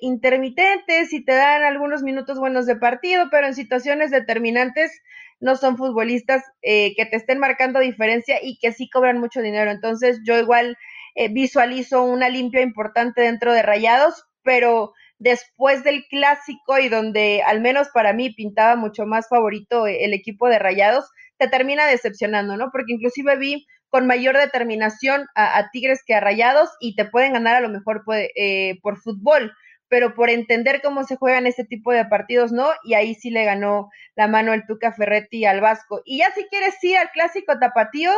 intermitentes 0.01 1.13
y 1.15 1.25
te 1.25 1.33
dan 1.33 1.63
algunos 1.63 2.03
minutos 2.03 2.39
buenos 2.39 2.67
de 2.67 2.77
partido, 2.77 3.29
pero 3.31 3.47
en 3.47 3.55
situaciones 3.55 4.11
determinantes 4.11 5.01
no 5.41 5.57
son 5.57 5.77
futbolistas 5.77 6.43
que 6.63 7.09
te 7.11 7.17
estén 7.17 7.39
marcando 7.39 7.81
diferencia 7.81 8.39
y 8.43 8.59
que 8.59 8.73
sí 8.73 8.89
cobran 8.91 9.19
mucho 9.19 9.41
dinero. 9.41 9.71
Entonces, 9.71 10.21
yo 10.25 10.39
igual 10.39 10.77
eh, 11.17 11.29
visualizo 11.29 12.03
una 12.03 12.29
limpia 12.29 12.61
importante 12.61 13.23
dentro 13.23 13.53
de 13.53 13.63
Rayados, 13.63 14.25
pero 14.43 14.93
después 15.19 15.83
del 15.83 16.05
clásico 16.09 16.79
y 16.79 16.91
donde 16.91 17.43
al 17.43 17.63
menos 17.63 17.89
para 17.89 18.13
mí 18.13 18.35
pintaba 18.35 18.77
mucho 18.77 19.07
más 19.07 19.27
favorito 19.29 19.87
el 19.87 20.13
equipo 20.13 20.49
de 20.49 20.59
Rayados, 20.59 21.11
te 21.39 21.49
termina 21.49 21.87
decepcionando, 21.87 22.59
¿no? 22.59 22.71
Porque 22.71 22.93
inclusive 22.93 23.37
vi 23.37 23.67
con 23.89 24.07
mayor 24.07 24.37
determinación 24.37 25.27
a, 25.35 25.71
Tigres 25.73 26.03
que 26.07 26.15
a 26.15 26.21
Rayados 26.21 26.69
y 26.81 26.97
te 26.97 27.07
pueden 27.07 27.33
ganar 27.33 27.57
a 27.57 27.61
lo 27.61 27.71
mejor 27.71 28.05
eh, 28.35 28.79
por 28.83 28.99
fútbol, 28.99 29.55
pero 29.89 30.15
por 30.15 30.29
entender 30.29 30.83
cómo 30.83 31.05
se 31.05 31.17
juegan 31.17 31.47
este 31.47 31.65
tipo 31.65 31.93
de 31.93 32.05
partidos, 32.05 32.53
¿no? 32.53 32.69
Y 32.85 32.93
ahí 32.93 33.15
sí 33.15 33.31
le 33.31 33.45
ganó 33.45 33.89
la 34.17 34.29
mano 34.29 34.53
el 34.53 34.67
Tuca 34.67 34.93
Ferretti 34.93 35.47
al 35.47 35.63
Vasco. 35.63 36.03
Y 36.05 36.19
ya 36.19 36.31
si 36.33 36.45
quieres 36.49 36.75
ir 36.85 36.99
al 36.99 37.11
clásico 37.11 37.59
tapatío, 37.59 38.13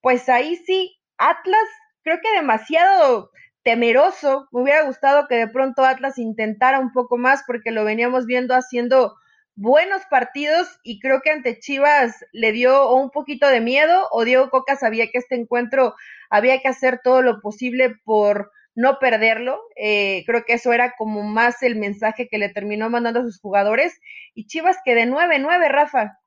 pues 0.00 0.30
ahí 0.30 0.56
sí, 0.56 0.96
Atlas 1.18 1.68
creo 2.02 2.18
que 2.22 2.36
demasiado 2.36 3.30
temeroso. 3.62 4.48
Me 4.52 4.62
hubiera 4.62 4.82
gustado 4.82 5.26
que 5.28 5.36
de 5.36 5.48
pronto 5.48 5.84
Atlas 5.84 6.18
intentara 6.18 6.78
un 6.78 6.92
poco 6.92 7.16
más 7.16 7.42
porque 7.46 7.70
lo 7.70 7.84
veníamos 7.84 8.26
viendo 8.26 8.54
haciendo 8.54 9.14
buenos 9.54 10.02
partidos 10.10 10.68
y 10.82 10.98
creo 10.98 11.20
que 11.20 11.30
ante 11.30 11.58
Chivas 11.58 12.24
le 12.32 12.52
dio 12.52 12.94
un 12.94 13.10
poquito 13.10 13.48
de 13.48 13.60
miedo 13.60 14.08
o 14.10 14.24
Diego 14.24 14.50
Coca 14.50 14.76
sabía 14.76 15.08
que 15.08 15.18
este 15.18 15.34
encuentro 15.34 15.94
había 16.30 16.60
que 16.60 16.68
hacer 16.68 17.00
todo 17.04 17.22
lo 17.22 17.40
posible 17.40 17.96
por 18.04 18.50
no 18.74 18.98
perderlo. 18.98 19.60
Eh, 19.76 20.24
creo 20.26 20.44
que 20.44 20.54
eso 20.54 20.72
era 20.72 20.94
como 20.96 21.22
más 21.22 21.62
el 21.62 21.76
mensaje 21.76 22.28
que 22.28 22.38
le 22.38 22.48
terminó 22.48 22.88
mandando 22.88 23.20
a 23.20 23.24
sus 23.24 23.38
jugadores. 23.40 24.00
Y 24.34 24.46
Chivas 24.46 24.78
que 24.84 24.94
de 24.94 25.06
9-9, 25.06 25.68
Rafa. 25.68 26.18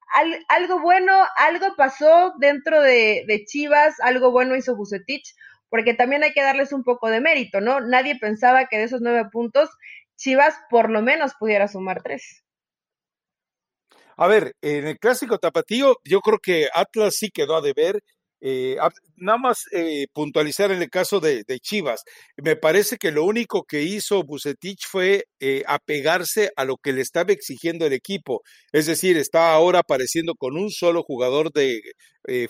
algo 0.47 0.79
bueno, 0.79 1.13
algo 1.37 1.75
pasó 1.75 2.35
dentro 2.39 2.81
de, 2.81 3.25
de 3.27 3.45
Chivas, 3.45 3.99
algo 3.99 4.31
bueno 4.31 4.55
hizo 4.55 4.75
Bucetich 4.75 5.33
porque 5.69 5.93
también 5.93 6.23
hay 6.23 6.33
que 6.33 6.41
darles 6.41 6.71
un 6.73 6.83
poco 6.83 7.09
de 7.09 7.21
mérito, 7.21 7.61
¿no? 7.61 7.79
Nadie 7.81 8.17
pensaba 8.19 8.67
que 8.67 8.77
de 8.77 8.83
esos 8.83 9.01
nueve 9.01 9.29
puntos 9.31 9.69
Chivas 10.17 10.55
por 10.69 10.89
lo 10.89 11.01
menos 11.01 11.33
pudiera 11.37 11.67
sumar 11.67 12.01
tres. 12.01 12.43
A 14.17 14.27
ver, 14.27 14.55
en 14.61 14.87
el 14.87 14.97
clásico 14.97 15.39
tapatío, 15.39 15.97
yo 16.05 16.21
creo 16.21 16.39
que 16.39 16.67
Atlas 16.73 17.15
sí 17.17 17.29
quedó 17.31 17.57
a 17.57 17.61
deber. 17.61 18.01
Eh, 18.41 18.77
nada 19.15 19.37
más 19.37 19.63
eh, 19.71 20.07
puntualizar 20.13 20.71
en 20.71 20.81
el 20.81 20.89
caso 20.89 21.19
de, 21.19 21.43
Chivas, 21.61 22.03
me 22.37 22.55
parece 22.55 22.97
que 22.97 23.11
lo 23.11 23.23
único 23.23 23.63
que 23.63 23.83
hizo 23.83 24.23
Bucetich 24.23 24.85
fue 24.87 25.25
eh, 25.39 25.63
apegarse 25.67 26.51
a 26.55 26.65
lo 26.65 26.77
que 26.77 26.93
le 26.93 27.01
estaba 27.01 27.31
exigiendo 27.31 27.85
el 27.85 27.93
equipo, 27.93 28.41
es 28.71 28.85
decir, 28.85 29.17
está 29.17 29.53
ahora 29.53 29.79
apareciendo 29.79 30.35
con 30.35 30.57
un 30.57 30.69
solo 30.69 31.03
jugador 31.03 31.51
de 31.51 31.81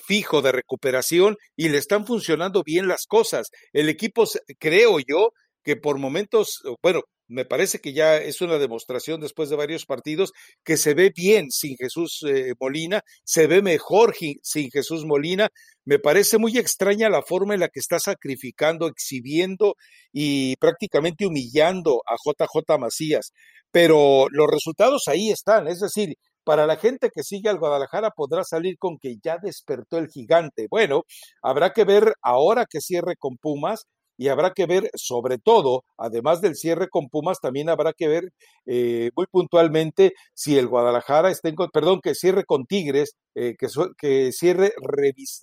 fijo 0.06 0.42
de 0.42 0.54
recuperación 0.54 1.36
y 1.56 1.70
le 1.70 1.77
están 1.77 2.06
funcionando 2.06 2.63
bien 2.63 2.88
las 2.88 3.06
cosas. 3.08 3.50
El 3.74 3.89
equipo, 3.89 4.24
creo 4.58 5.00
yo, 5.00 5.32
que 5.63 5.75
por 5.75 5.98
momentos, 5.98 6.62
bueno, 6.82 7.01
me 7.27 7.46
parece 7.46 7.79
que 7.79 7.94
ya 7.94 8.17
es 8.17 8.41
una 8.41 8.58
demostración 8.58 9.20
después 9.22 9.50
de 9.50 9.55
varios 9.55 9.86
partidos 9.86 10.32
que 10.63 10.77
se 10.77 10.94
ve 10.94 11.12
bien 11.15 11.50
sin 11.51 11.75
Jesús 11.77 12.24
eh, 12.27 12.53
Molina, 12.60 13.01
se 13.24 13.48
ve 13.48 13.62
mejor 13.62 14.15
sin 14.41 14.70
Jesús 14.72 15.05
Molina. 15.05 15.50
Me 15.86 16.00
parece 16.00 16.38
muy 16.38 16.58
extraña 16.58 17.10
la 17.10 17.22
forma 17.22 17.53
en 17.53 17.62
la 17.62 17.70
que 17.70 17.79
está 17.79 18.00
sacrificando, 18.00 18.88
exhibiendo 18.88 19.75
y 20.12 20.55
prácticamente 20.58 21.25
humillando 21.25 22.01
a 22.08 22.15
JJ 22.15 22.77
Macías. 22.79 23.32
Pero 23.72 24.27
los 24.32 24.48
resultados 24.50 25.03
ahí 25.08 25.32
están, 25.32 25.67
es 25.67 25.79
decir, 25.79 26.15
para 26.46 26.67
la 26.67 26.77
gente 26.77 27.10
que 27.13 27.24
sigue 27.24 27.50
al 27.50 27.60
Guadalajara 27.60 28.12
podrá 28.12 28.44
salir 28.44 28.77
con 28.77 28.98
que 29.00 29.17
ya 29.22 29.38
despertó 29.41 29.98
el 29.98 30.08
gigante. 30.08 30.67
Bueno, 30.70 31.03
habrá 31.41 31.74
que 31.74 31.84
ver 31.84 32.13
ahora 32.22 32.65
que 32.70 32.82
cierre 32.82 33.15
con 33.17 33.38
Pumas 33.38 33.86
y 34.17 34.29
habrá 34.29 34.53
que 34.53 34.65
ver, 34.65 34.89
sobre 34.95 35.38
todo, 35.38 35.84
además 35.98 36.41
del 36.41 36.55
cierre 36.55 36.89
con 36.89 37.10
Pumas, 37.10 37.39
también 37.39 37.69
habrá 37.69 37.93
que 37.93 38.07
ver 38.07 38.24
eh, 38.65 39.12
muy 39.15 39.25
puntualmente 39.27 40.13
si 40.34 40.57
el 40.57 40.67
Guadalajara 40.67 41.31
está 41.31 41.50
en, 41.50 41.55
perdón, 41.74 42.00
que 42.01 42.15
cierre 42.15 42.45
con 42.45 42.65
Tigres, 42.65 43.15
eh, 43.36 43.55
que, 43.57 43.67
que 43.98 44.31
cierre 44.31 44.74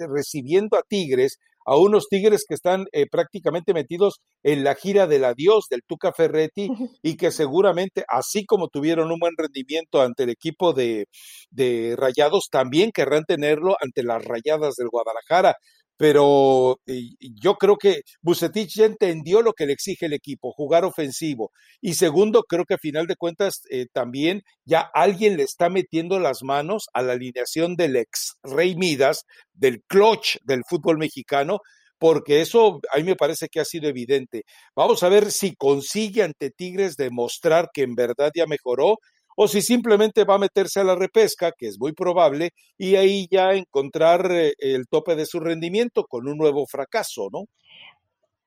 recibiendo 0.08 0.76
a 0.76 0.82
Tigres, 0.82 1.38
a 1.64 1.76
unos 1.76 2.08
Tigres 2.08 2.44
que 2.48 2.54
están 2.54 2.86
eh, 2.92 3.06
prácticamente 3.10 3.74
metidos 3.74 4.20
en 4.42 4.64
la 4.64 4.74
gira 4.74 5.06
del 5.06 5.24
adiós 5.24 5.66
del 5.70 5.82
Tuca 5.86 6.12
Ferretti 6.12 6.68
y 7.02 7.16
que 7.16 7.30
seguramente, 7.30 8.04
así 8.08 8.44
como 8.44 8.68
tuvieron 8.68 9.12
un 9.12 9.18
buen 9.18 9.34
rendimiento 9.36 10.02
ante 10.02 10.24
el 10.24 10.30
equipo 10.30 10.72
de, 10.72 11.06
de 11.50 11.94
Rayados, 11.96 12.48
también 12.50 12.90
querrán 12.92 13.24
tenerlo 13.24 13.76
ante 13.80 14.02
las 14.02 14.24
Rayadas 14.24 14.74
del 14.76 14.88
Guadalajara 14.88 15.56
pero 16.02 16.80
yo 17.20 17.54
creo 17.54 17.76
que 17.76 18.00
Bucetich 18.22 18.74
ya 18.74 18.86
entendió 18.86 19.40
lo 19.40 19.52
que 19.52 19.66
le 19.66 19.72
exige 19.72 20.06
el 20.06 20.14
equipo, 20.14 20.50
jugar 20.50 20.84
ofensivo. 20.84 21.52
Y 21.80 21.94
segundo, 21.94 22.42
creo 22.42 22.64
que 22.64 22.74
a 22.74 22.78
final 22.78 23.06
de 23.06 23.14
cuentas 23.14 23.60
eh, 23.70 23.86
también 23.92 24.42
ya 24.64 24.80
alguien 24.80 25.36
le 25.36 25.44
está 25.44 25.68
metiendo 25.68 26.18
las 26.18 26.42
manos 26.42 26.86
a 26.92 27.02
la 27.02 27.12
alineación 27.12 27.76
del 27.76 27.94
ex 27.94 28.32
Rey 28.42 28.74
Midas, 28.74 29.26
del 29.52 29.80
clutch 29.86 30.38
del 30.42 30.62
fútbol 30.68 30.98
mexicano, 30.98 31.60
porque 31.98 32.40
eso 32.40 32.80
a 32.92 32.96
mí 32.96 33.04
me 33.04 33.14
parece 33.14 33.46
que 33.46 33.60
ha 33.60 33.64
sido 33.64 33.88
evidente. 33.88 34.42
Vamos 34.74 35.04
a 35.04 35.08
ver 35.08 35.30
si 35.30 35.54
consigue 35.54 36.24
ante 36.24 36.50
Tigres 36.50 36.96
demostrar 36.96 37.68
que 37.72 37.82
en 37.82 37.94
verdad 37.94 38.32
ya 38.34 38.46
mejoró 38.46 38.96
o 39.36 39.48
si 39.48 39.62
simplemente 39.62 40.24
va 40.24 40.34
a 40.34 40.38
meterse 40.38 40.80
a 40.80 40.84
la 40.84 40.94
repesca, 40.94 41.52
que 41.56 41.66
es 41.66 41.78
muy 41.78 41.92
probable, 41.92 42.50
y 42.76 42.96
ahí 42.96 43.26
ya 43.30 43.52
encontrar 43.52 44.30
eh, 44.30 44.52
el 44.58 44.86
tope 44.88 45.16
de 45.16 45.26
su 45.26 45.40
rendimiento 45.40 46.04
con 46.04 46.28
un 46.28 46.36
nuevo 46.36 46.66
fracaso, 46.66 47.28
¿no? 47.32 47.44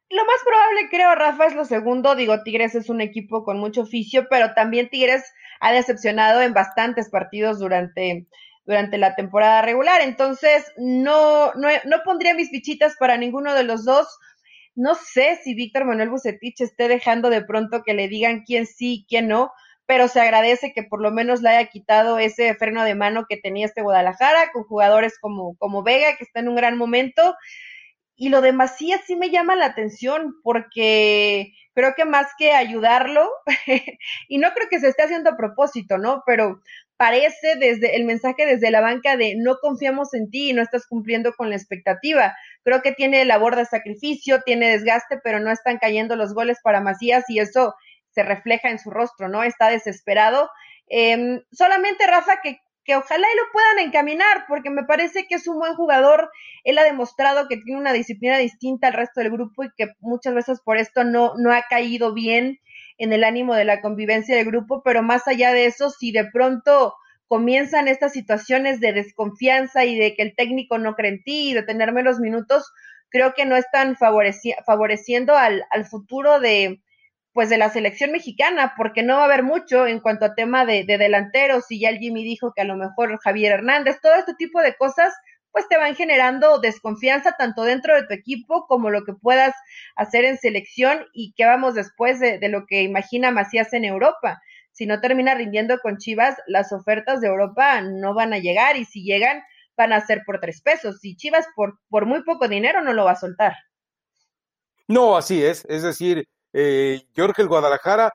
Lo 0.10 0.24
más 0.24 0.38
probable, 0.46 0.88
creo, 0.92 1.16
Rafa, 1.16 1.48
es 1.48 1.56
lo 1.56 1.66
segundo. 1.66 2.16
Digo, 2.16 2.44
Tigres 2.44 2.76
es 2.76 2.90
un 2.90 3.02
equipo 3.02 3.44
con 3.44 3.60
mucho 3.60 3.82
oficio, 3.82 4.28
pero 4.30 4.54
también 4.54 4.90
Tigres 4.90 5.24
ha 5.60 5.72
decepcionado 5.72 6.42
en 6.42 6.54
bastantes 6.54 7.10
partidos 7.10 7.58
durante, 7.60 8.28
durante 8.66 9.00
la 9.00 9.16
temporada 9.16 9.64
regular. 9.64 10.02
Entonces, 10.02 10.72
no, 10.78 11.54
no, 11.56 11.70
no 11.86 11.98
pondría 12.06 12.36
mis 12.36 12.52
fichitas 12.52 12.96
para 13.00 13.18
ninguno 13.18 13.56
de 13.56 13.64
los 13.64 13.84
dos. 13.84 14.08
No 14.76 14.94
sé 14.94 15.40
si 15.44 15.56
Víctor 15.56 15.86
Manuel 15.86 16.12
Bucetich 16.12 16.62
esté 16.62 16.88
dejando 16.88 17.32
de 17.32 17.44
pronto 17.44 17.82
que 17.84 17.96
le 17.96 18.08
digan 18.08 18.44
quién 18.46 18.68
sí 18.68 18.94
y 18.94 19.06
quién 19.08 19.28
no 19.28 19.52
pero 19.86 20.08
se 20.08 20.20
agradece 20.20 20.74
que 20.74 20.84
por 20.84 21.02
lo 21.02 21.12
menos 21.12 21.42
le 21.42 21.50
haya 21.50 21.70
quitado 21.70 22.18
ese 22.20 22.56
freno 22.56 22.84
de 22.84 22.96
mano 22.96 23.26
que 23.30 23.38
tenía 23.38 23.66
este 23.66 23.82
Guadalajara, 23.82 24.52
con 24.52 24.64
jugadores 24.64 25.18
como, 25.20 25.56
como 25.58 25.84
Vega, 25.84 26.18
que 26.18 26.24
está 26.24 26.40
en 26.40 26.50
un 26.50 26.56
gran 26.56 26.78
momento. 26.78 27.36
Y 28.16 28.30
lo 28.30 28.42
de 28.42 28.54
Macías 28.54 29.02
sí 29.06 29.16
me 29.16 29.30
llama 29.30 29.56
la 29.56 29.66
atención, 29.66 30.36
porque 30.44 31.54
creo 31.74 31.94
que 31.96 32.06
más 32.06 32.28
que 32.38 32.54
ayudarlo, 32.54 33.30
y 34.30 34.38
no 34.38 34.52
creo 34.54 34.70
que 34.70 34.80
se 34.80 34.88
esté 34.88 35.04
haciendo 35.04 35.32
a 35.32 35.38
propósito, 35.38 35.98
¿no? 35.98 36.24
Pero 36.26 36.62
parece 36.98 37.58
desde 37.58 37.98
el 37.98 38.06
mensaje 38.06 38.46
desde 38.46 38.72
la 38.72 38.80
banca 38.82 39.18
de 39.18 39.36
no 39.38 39.58
confiamos 39.62 40.14
en 40.14 40.30
ti 40.30 40.50
y 40.50 40.54
no 40.54 40.62
estás 40.62 40.88
cumpliendo 40.88 41.34
con 41.34 41.50
la 41.50 41.58
expectativa. 41.58 42.36
Creo 42.64 42.82
que 42.82 42.94
tiene 42.94 43.26
labor 43.26 43.56
de 43.56 43.66
sacrificio, 43.66 44.42
tiene 44.46 44.70
desgaste, 44.70 45.20
pero 45.24 45.40
no 45.40 45.52
están 45.52 45.78
cayendo 45.78 46.16
los 46.16 46.34
goles 46.34 46.60
para 46.64 46.82
Macías 46.82 47.26
y 47.28 47.40
eso 47.40 47.76
se 48.16 48.24
refleja 48.24 48.70
en 48.70 48.80
su 48.80 48.90
rostro, 48.90 49.28
¿no? 49.28 49.44
Está 49.44 49.70
desesperado. 49.70 50.50
Em, 50.88 51.42
solamente, 51.52 52.08
Rafa, 52.08 52.40
que, 52.42 52.62
que 52.86 52.96
ojalá 52.96 53.28
y 53.32 53.38
lo 53.38 53.44
puedan 53.52 53.80
encaminar, 53.80 54.46
porque 54.48 54.70
me 54.70 54.84
parece 54.84 55.28
que 55.28 55.36
es 55.36 55.48
un 55.48 55.60
buen 55.60 55.76
jugador. 55.76 56.32
Él 56.64 56.78
ha 56.78 56.84
demostrado 56.84 57.48
que 57.50 57.58
tiene 57.58 57.80
una 57.80 57.92
disciplina 57.92 58.38
distinta 58.38 58.88
al 58.88 58.94
resto 58.94 59.20
del 59.20 59.32
grupo 59.32 59.66
y 59.66 59.70
que 59.76 59.90
muchas 60.00 60.34
veces 60.34 60.62
por 60.64 60.78
esto 60.78 61.04
no, 61.04 61.34
no 61.38 61.52
ha 61.52 61.64
caído 61.70 62.14
bien 62.14 62.60
en 62.98 63.12
el 63.12 63.26
ánimo 63.26 63.54
de 63.54 63.66
la 63.66 63.82
convivencia 63.82 64.38
del 64.38 64.46
grupo, 64.46 64.82
pero 64.84 65.04
más 65.04 65.28
allá 65.28 65.52
de 65.52 65.66
eso, 65.66 65.90
si 65.90 66.14
de 66.14 66.26
pronto 66.32 66.96
comienzan 67.28 67.90
estas 67.90 68.14
situaciones 68.14 68.80
de 68.80 68.94
desconfianza 68.94 69.84
y 69.84 69.98
de 69.98 70.16
que 70.16 70.22
el 70.22 70.36
técnico 70.36 70.78
no 70.78 70.96
cree 70.96 71.12
en 71.12 71.24
ti 71.24 71.50
y 71.50 71.54
de 71.54 71.64
tener 71.64 71.92
menos 71.92 72.20
minutos, 72.20 72.72
creo 73.10 73.34
que 73.34 73.46
no 73.46 73.58
están 73.58 73.98
favoreciendo 73.98 75.36
al, 75.36 75.66
al 75.72 75.86
futuro 75.86 76.40
de, 76.40 76.82
pues 77.36 77.50
de 77.50 77.58
la 77.58 77.70
selección 77.70 78.14
mexicana, 78.14 78.76
porque 78.78 79.04
no 79.04 79.18
va 79.18 79.24
a 79.24 79.26
haber 79.26 79.44
mucho 79.44 79.86
en 79.88 80.00
cuanto 80.00 80.24
a 80.24 80.36
tema 80.36 80.66
de, 80.66 80.86
delanteros, 80.86 81.70
y 81.70 81.82
ya 81.82 81.90
el 81.90 81.98
Jimmy 81.98 82.24
dijo 82.24 82.54
que 82.56 82.62
a 82.62 82.66
lo 82.66 82.78
mejor 82.78 83.20
Javier 83.20 83.52
Hernández, 83.52 84.00
todo 84.02 84.14
este 84.16 84.36
tipo 84.36 84.62
de 84.62 84.74
cosas, 84.78 85.14
pues 85.52 85.68
te 85.68 85.76
van 85.76 85.96
generando 85.96 86.60
desconfianza 86.60 87.34
tanto 87.38 87.64
dentro 87.64 87.94
de 87.94 88.08
tu 88.08 88.14
equipo 88.14 88.66
como 88.68 88.90
lo 88.90 89.04
que 89.04 89.12
puedas 89.12 89.54
hacer 89.98 90.24
en 90.24 90.38
selección 90.38 91.08
y 91.12 91.34
que 91.34 91.46
vamos 91.46 91.76
después 91.76 92.22
de, 92.22 92.40
lo 92.48 92.66
que 92.68 92.84
imagina 92.84 93.32
Macías 93.32 93.74
en 93.74 93.84
Europa. 93.84 94.42
Si 94.72 94.86
no 94.86 95.02
termina 95.02 95.36
rindiendo 95.36 95.80
con 95.80 95.98
Chivas, 95.98 96.38
las 96.48 96.72
ofertas 96.72 97.20
de 97.20 97.28
Europa 97.28 97.82
no 97.82 98.14
van 98.14 98.32
a 98.32 98.40
llegar 98.40 98.78
y 98.78 98.86
si 98.86 99.04
llegan 99.04 99.44
van 99.76 99.92
a 99.92 100.06
ser 100.06 100.24
por 100.26 100.40
tres 100.40 100.62
pesos. 100.62 101.04
Y 101.04 101.18
Chivas 101.18 101.46
por, 101.54 101.80
por 101.90 102.06
muy 102.06 102.24
poco 102.24 102.48
dinero 102.48 102.82
no 102.82 102.94
lo 102.94 103.04
va 103.04 103.12
a 103.12 103.18
soltar. 103.18 103.56
No, 104.88 105.18
así 105.18 105.44
es. 105.44 105.66
Es 105.68 105.84
decir, 105.84 106.26
eh, 106.58 107.02
Jorge 107.14 107.42
el 107.42 107.50
Guadalajara 107.50 108.14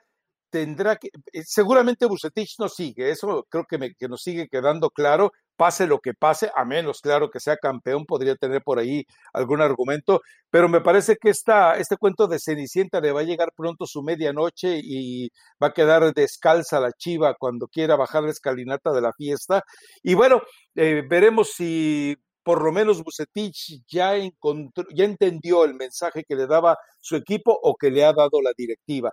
tendrá 0.48 0.96
que, 0.96 1.08
eh, 1.32 1.42
seguramente 1.44 2.06
Bucetich 2.06 2.58
no 2.58 2.68
sigue, 2.70 3.10
eso 3.10 3.46
creo 3.50 3.66
que, 3.68 3.76
me, 3.76 3.94
que 3.94 4.08
nos 4.08 4.22
sigue 4.22 4.48
quedando 4.48 4.88
claro, 4.90 5.32
pase 5.56 5.86
lo 5.86 6.00
que 6.00 6.14
pase, 6.14 6.50
a 6.56 6.64
menos, 6.64 7.02
claro, 7.02 7.30
que 7.30 7.38
sea 7.38 7.58
campeón, 7.58 8.06
podría 8.06 8.34
tener 8.36 8.62
por 8.62 8.78
ahí 8.78 9.04
algún 9.34 9.60
argumento, 9.60 10.22
pero 10.48 10.70
me 10.70 10.80
parece 10.80 11.16
que 11.16 11.28
esta, 11.28 11.76
este 11.76 11.98
cuento 11.98 12.26
de 12.28 12.38
Cenicienta 12.40 13.00
le 13.00 13.12
va 13.12 13.20
a 13.20 13.24
llegar 13.24 13.52
pronto 13.54 13.84
su 13.86 14.02
medianoche 14.02 14.80
y 14.82 15.28
va 15.62 15.68
a 15.68 15.74
quedar 15.74 16.14
descalza 16.14 16.80
la 16.80 16.92
chiva 16.92 17.34
cuando 17.38 17.68
quiera 17.68 17.96
bajar 17.96 18.22
la 18.24 18.30
escalinata 18.30 18.90
de 18.92 19.02
la 19.02 19.12
fiesta. 19.12 19.64
Y 20.02 20.14
bueno, 20.14 20.40
eh, 20.74 21.02
veremos 21.08 21.50
si 21.52 22.16
por 22.42 22.62
lo 22.62 22.72
menos 22.72 23.02
Bucetich 23.02 23.82
ya, 23.88 24.16
encontró, 24.16 24.84
ya 24.94 25.04
entendió 25.04 25.64
el 25.64 25.74
mensaje 25.74 26.24
que 26.26 26.36
le 26.36 26.46
daba 26.46 26.76
su 27.00 27.16
equipo 27.16 27.58
o 27.62 27.74
que 27.74 27.90
le 27.90 28.04
ha 28.04 28.12
dado 28.12 28.40
la 28.42 28.52
directiva. 28.56 29.12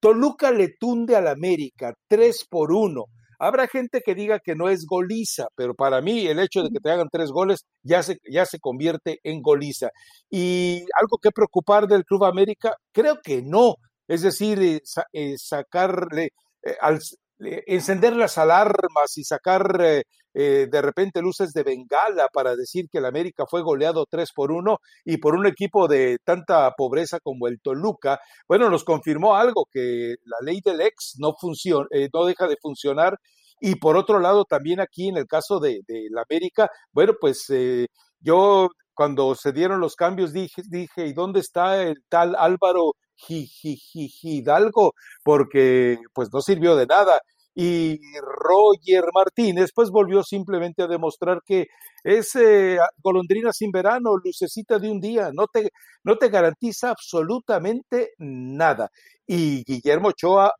Toluca 0.00 0.50
le 0.52 0.70
tunde 0.78 1.16
al 1.16 1.28
América 1.28 1.92
3 2.08 2.46
por 2.48 2.72
1. 2.72 3.04
Habrá 3.40 3.68
gente 3.68 4.00
que 4.04 4.14
diga 4.14 4.40
que 4.40 4.56
no 4.56 4.68
es 4.68 4.84
goliza, 4.84 5.46
pero 5.54 5.74
para 5.74 6.00
mí 6.00 6.26
el 6.26 6.40
hecho 6.40 6.62
de 6.62 6.70
que 6.70 6.80
te 6.80 6.90
hagan 6.90 7.08
tres 7.10 7.30
goles 7.30 7.66
ya 7.82 8.02
se, 8.02 8.18
ya 8.28 8.44
se 8.46 8.58
convierte 8.58 9.20
en 9.22 9.42
goliza. 9.42 9.90
¿Y 10.28 10.84
algo 11.00 11.18
que 11.22 11.30
preocupar 11.30 11.86
del 11.86 12.04
Club 12.04 12.24
América? 12.24 12.74
Creo 12.92 13.18
que 13.22 13.42
no. 13.42 13.76
Es 14.08 14.22
decir, 14.22 14.60
eh, 14.60 14.80
eh, 15.12 15.34
sacarle, 15.38 16.30
eh, 16.64 16.76
al, 16.80 16.98
encender 17.38 18.16
las 18.16 18.38
alarmas 18.38 19.16
y 19.16 19.24
sacar 19.24 20.04
eh, 20.34 20.68
de 20.70 20.82
repente 20.82 21.22
luces 21.22 21.52
de 21.52 21.62
bengala 21.62 22.28
para 22.32 22.54
decir 22.54 22.86
que 22.90 22.98
el 22.98 23.06
América 23.06 23.44
fue 23.48 23.62
goleado 23.62 24.06
3 24.08 24.30
por 24.34 24.52
1 24.52 24.78
y 25.04 25.16
por 25.16 25.34
un 25.34 25.46
equipo 25.46 25.88
de 25.88 26.18
tanta 26.24 26.70
pobreza 26.76 27.18
como 27.20 27.48
el 27.48 27.60
Toluca, 27.60 28.20
bueno, 28.46 28.70
nos 28.70 28.84
confirmó 28.84 29.36
algo, 29.36 29.66
que 29.72 30.14
la 30.24 30.36
ley 30.42 30.60
del 30.64 30.80
ex 30.80 31.14
no 31.18 31.34
funciona, 31.38 31.86
eh, 31.90 32.08
no 32.12 32.24
deja 32.24 32.46
de 32.46 32.56
funcionar. 32.60 33.16
Y 33.60 33.76
por 33.76 33.96
otro 33.96 34.20
lado, 34.20 34.44
también 34.44 34.80
aquí 34.80 35.08
en 35.08 35.16
el 35.16 35.26
caso 35.26 35.58
de, 35.58 35.80
la 36.10 36.22
América, 36.28 36.70
bueno, 36.92 37.14
pues 37.20 37.44
eh, 37.50 37.86
yo 38.20 38.68
cuando 38.94 39.34
se 39.34 39.52
dieron 39.52 39.80
los 39.80 39.96
cambios 39.96 40.32
dije, 40.32 40.62
dije, 40.68 41.06
¿y 41.06 41.12
dónde 41.12 41.40
está 41.40 41.82
el 41.82 41.96
tal 42.08 42.36
Álvaro 42.38 42.92
Hidalgo? 43.28 44.94
Porque 45.22 45.98
pues 46.12 46.28
no 46.32 46.40
sirvió 46.40 46.76
de 46.76 46.86
nada 46.86 47.20
y 47.60 47.98
Roger 48.20 49.04
Martínez 49.12 49.70
pues 49.74 49.90
volvió 49.90 50.22
simplemente 50.22 50.82
a 50.84 50.86
demostrar 50.86 51.40
que 51.44 51.66
es 52.04 52.36
eh, 52.36 52.78
golondrina 53.02 53.52
sin 53.52 53.72
verano, 53.72 54.16
lucecita 54.16 54.78
de 54.78 54.88
un 54.88 55.00
día, 55.00 55.30
no 55.34 55.48
te, 55.48 55.70
no 56.04 56.16
te 56.16 56.28
garantiza 56.28 56.90
absolutamente 56.90 58.12
nada. 58.18 58.90
Y 59.26 59.64
Guillermo 59.64 60.10
Ochoa, 60.10 60.52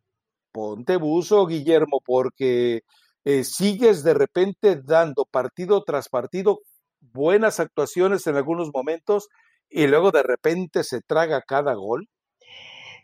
ponte 0.52 0.96
buzo, 0.96 1.46
Guillermo, 1.46 2.00
porque 2.04 2.80
eh, 3.24 3.44
sigues 3.44 4.02
de 4.02 4.14
repente 4.14 4.82
dando 4.84 5.24
partido 5.24 5.82
tras 5.84 6.08
partido 6.08 6.60
buenas 7.00 7.60
actuaciones 7.60 8.26
en 8.26 8.36
algunos 8.36 8.70
momentos 8.74 9.28
y 9.70 9.86
luego 9.86 10.10
de 10.10 10.22
repente 10.24 10.82
se 10.84 11.00
traga 11.02 11.42
cada 11.42 11.74
gol. 11.74 12.08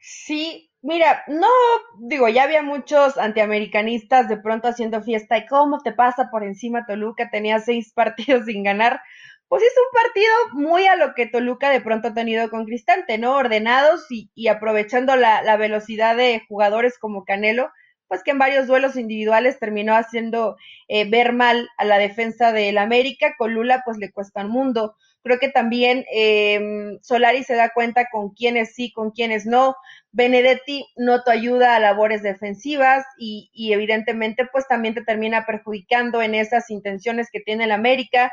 Sí, 0.07 0.71
mira, 0.83 1.25
no, 1.29 1.49
digo, 1.99 2.29
ya 2.29 2.43
había 2.45 2.63
muchos 2.63 3.17
antiamericanistas 3.17 4.29
de 4.29 4.37
pronto 4.37 4.69
haciendo 4.69 5.03
fiesta 5.03 5.39
y 5.39 5.47
cómo 5.47 5.81
te 5.83 5.93
pasa 5.93 6.29
por 6.31 6.45
encima 6.45 6.85
Toluca, 6.87 7.31
tenía 7.31 7.59
seis 7.61 7.93
partidos 7.95 8.45
sin 8.47 8.63
ganar. 8.65 9.01
Pues 9.49 9.63
es 9.63 9.73
un 9.77 10.03
partido 10.03 10.33
muy 10.53 10.87
a 10.87 10.97
lo 10.97 11.15
que 11.15 11.27
Toluca 11.27 11.71
de 11.71 11.81
pronto 11.81 12.09
ha 12.09 12.15
tenido 12.15 12.51
con 12.51 12.65
Cristante, 12.67 13.19
¿no? 13.19 13.37
Ordenados 13.37 14.07
y, 14.11 14.31
y 14.35 14.49
aprovechando 14.49 15.17
la, 15.17 15.43
la 15.43 15.57
velocidad 15.57 16.17
de 16.17 16.43
jugadores 16.49 16.99
como 16.99 17.25
Canelo, 17.25 17.71
pues 18.09 18.23
que 18.23 18.33
en 18.33 18.39
varios 18.39 18.67
duelos 18.67 18.97
individuales 18.97 19.59
terminó 19.61 19.95
haciendo 19.95 20.57
eh, 20.89 21.09
ver 21.09 21.33
mal 21.33 21.69
a 21.79 21.85
la 21.85 21.99
defensa 21.99 22.53
del 22.53 22.79
América. 22.79 23.35
Con 23.39 23.55
Lula, 23.55 23.83
pues 23.85 23.99
le 23.99 24.11
cuesta 24.13 24.45
un 24.45 24.51
mundo. 24.51 24.97
Creo 25.25 25.39
que 25.39 25.49
también 25.49 26.05
eh, 26.15 26.99
Solari 27.01 27.43
se 27.43 27.55
da 27.57 27.71
cuenta 27.71 28.09
con 28.13 28.35
quiénes 28.35 28.75
sí, 28.75 28.93
con 28.93 29.11
quiénes 29.11 29.47
no. 29.47 29.75
Benedetti 30.13 30.87
no 30.97 31.23
te 31.23 31.33
ayuda 31.33 31.75
a 31.75 31.81
labores 31.81 32.23
defensivas 32.23 33.05
y, 33.19 33.51
y 33.55 33.73
evidentemente 33.73 34.47
pues 34.53 34.69
también 34.69 34.95
te 34.95 35.03
termina 35.03 35.47
perjudicando 35.47 36.21
en 36.21 36.35
esas 36.35 36.69
intenciones 36.69 37.31
que 37.33 37.41
tiene 37.41 37.65
el 37.65 37.73
América. 37.73 38.31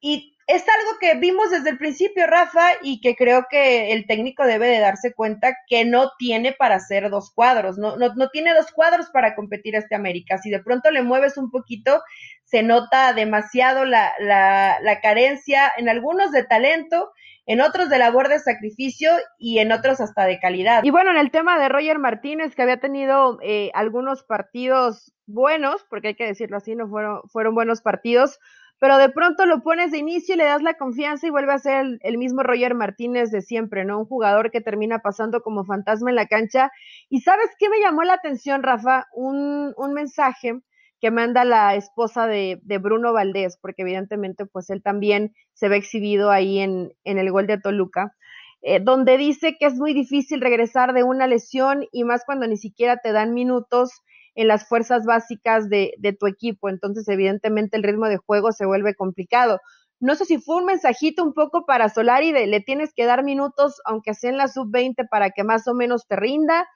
Y 0.00 0.36
es 0.50 0.64
algo 0.68 0.98
que 0.98 1.14
vimos 1.14 1.50
desde 1.50 1.70
el 1.70 1.78
principio, 1.78 2.26
Rafa, 2.26 2.70
y 2.82 3.00
que 3.00 3.14
creo 3.14 3.46
que 3.48 3.92
el 3.92 4.06
técnico 4.06 4.44
debe 4.44 4.66
de 4.66 4.80
darse 4.80 5.14
cuenta 5.14 5.56
que 5.68 5.84
no 5.84 6.10
tiene 6.18 6.52
para 6.52 6.76
hacer 6.76 7.08
dos 7.08 7.32
cuadros, 7.32 7.78
no, 7.78 7.96
no, 7.96 8.14
no 8.14 8.30
tiene 8.30 8.52
dos 8.52 8.72
cuadros 8.72 9.10
para 9.10 9.36
competir 9.36 9.76
este 9.76 9.94
América. 9.94 10.38
Si 10.38 10.50
de 10.50 10.62
pronto 10.62 10.90
le 10.90 11.02
mueves 11.02 11.36
un 11.36 11.50
poquito, 11.50 12.02
se 12.44 12.64
nota 12.64 13.12
demasiado 13.12 13.84
la, 13.84 14.12
la, 14.18 14.78
la 14.82 15.00
carencia 15.00 15.70
en 15.76 15.88
algunos 15.88 16.32
de 16.32 16.42
talento, 16.42 17.12
en 17.46 17.60
otros 17.60 17.88
de 17.88 17.98
labor 17.98 18.28
de 18.28 18.38
sacrificio 18.40 19.10
y 19.38 19.58
en 19.60 19.70
otros 19.70 20.00
hasta 20.00 20.24
de 20.24 20.40
calidad. 20.40 20.82
Y 20.82 20.90
bueno, 20.90 21.10
en 21.12 21.16
el 21.16 21.30
tema 21.30 21.60
de 21.60 21.68
Roger 21.68 21.98
Martínez, 21.98 22.54
que 22.54 22.62
había 22.62 22.80
tenido 22.80 23.38
eh, 23.42 23.70
algunos 23.74 24.24
partidos 24.24 25.12
buenos, 25.26 25.84
porque 25.88 26.08
hay 26.08 26.14
que 26.16 26.26
decirlo 26.26 26.56
así, 26.56 26.74
no 26.74 26.88
fueron, 26.88 27.22
fueron 27.28 27.54
buenos 27.54 27.82
partidos, 27.82 28.40
pero 28.80 28.96
de 28.96 29.10
pronto 29.10 29.44
lo 29.44 29.62
pones 29.62 29.92
de 29.92 29.98
inicio 29.98 30.34
y 30.34 30.38
le 30.38 30.44
das 30.44 30.62
la 30.62 30.74
confianza 30.74 31.26
y 31.26 31.30
vuelve 31.30 31.52
a 31.52 31.58
ser 31.58 31.98
el, 32.00 32.18
mismo 32.18 32.42
Roger 32.42 32.74
Martínez 32.74 33.30
de 33.30 33.42
siempre, 33.42 33.84
¿no? 33.84 34.00
Un 34.00 34.06
jugador 34.06 34.50
que 34.50 34.62
termina 34.62 35.00
pasando 35.00 35.42
como 35.42 35.66
fantasma 35.66 36.08
en 36.08 36.16
la 36.16 36.26
cancha. 36.26 36.72
Y 37.10 37.20
sabes 37.20 37.50
qué 37.58 37.68
me 37.68 37.78
llamó 37.78 38.04
la 38.04 38.14
atención, 38.14 38.62
Rafa? 38.62 39.06
Un, 39.12 39.74
un 39.76 39.92
mensaje 39.92 40.60
que 40.98 41.10
manda 41.10 41.44
la 41.44 41.74
esposa 41.74 42.26
de, 42.26 42.58
de, 42.62 42.78
Bruno 42.78 43.12
Valdés, 43.12 43.58
porque 43.60 43.82
evidentemente 43.82 44.46
pues 44.46 44.70
él 44.70 44.82
también 44.82 45.34
se 45.52 45.68
ve 45.68 45.76
exhibido 45.76 46.30
ahí 46.30 46.58
en, 46.58 46.92
en 47.04 47.18
el 47.18 47.30
gol 47.30 47.46
de 47.46 47.58
Toluca, 47.58 48.14
eh, 48.62 48.80
donde 48.80 49.18
dice 49.18 49.56
que 49.58 49.66
es 49.66 49.74
muy 49.74 49.92
difícil 49.92 50.40
regresar 50.40 50.94
de 50.94 51.02
una 51.02 51.26
lesión 51.26 51.86
y 51.92 52.04
más 52.04 52.24
cuando 52.24 52.46
ni 52.46 52.56
siquiera 52.56 52.96
te 52.98 53.12
dan 53.12 53.34
minutos 53.34 54.02
en 54.34 54.48
las 54.48 54.68
fuerzas 54.68 55.04
básicas 55.04 55.68
de, 55.68 55.94
de, 55.98 56.12
tu 56.12 56.26
equipo. 56.26 56.68
Entonces, 56.68 57.08
evidentemente, 57.08 57.76
el 57.76 57.82
ritmo 57.82 58.06
de 58.06 58.16
juego 58.16 58.52
se 58.52 58.66
vuelve 58.66 58.94
complicado. 58.94 59.60
No 60.00 60.14
sé 60.14 60.24
si 60.24 60.38
fue 60.38 60.56
un 60.56 60.64
mensajito 60.64 61.22
un 61.22 61.34
poco 61.34 61.66
para 61.66 61.90
Solari 61.90 62.32
de 62.32 62.46
le 62.46 62.60
tienes 62.60 62.92
que 62.94 63.04
dar 63.04 63.22
minutos, 63.22 63.80
aunque 63.84 64.14
sea 64.14 64.30
en 64.30 64.38
la 64.38 64.48
sub-20, 64.48 65.08
para 65.10 65.30
que 65.30 65.44
más 65.44 65.68
o 65.68 65.74
menos 65.74 66.06
te 66.06 66.16
rinda. 66.16 66.66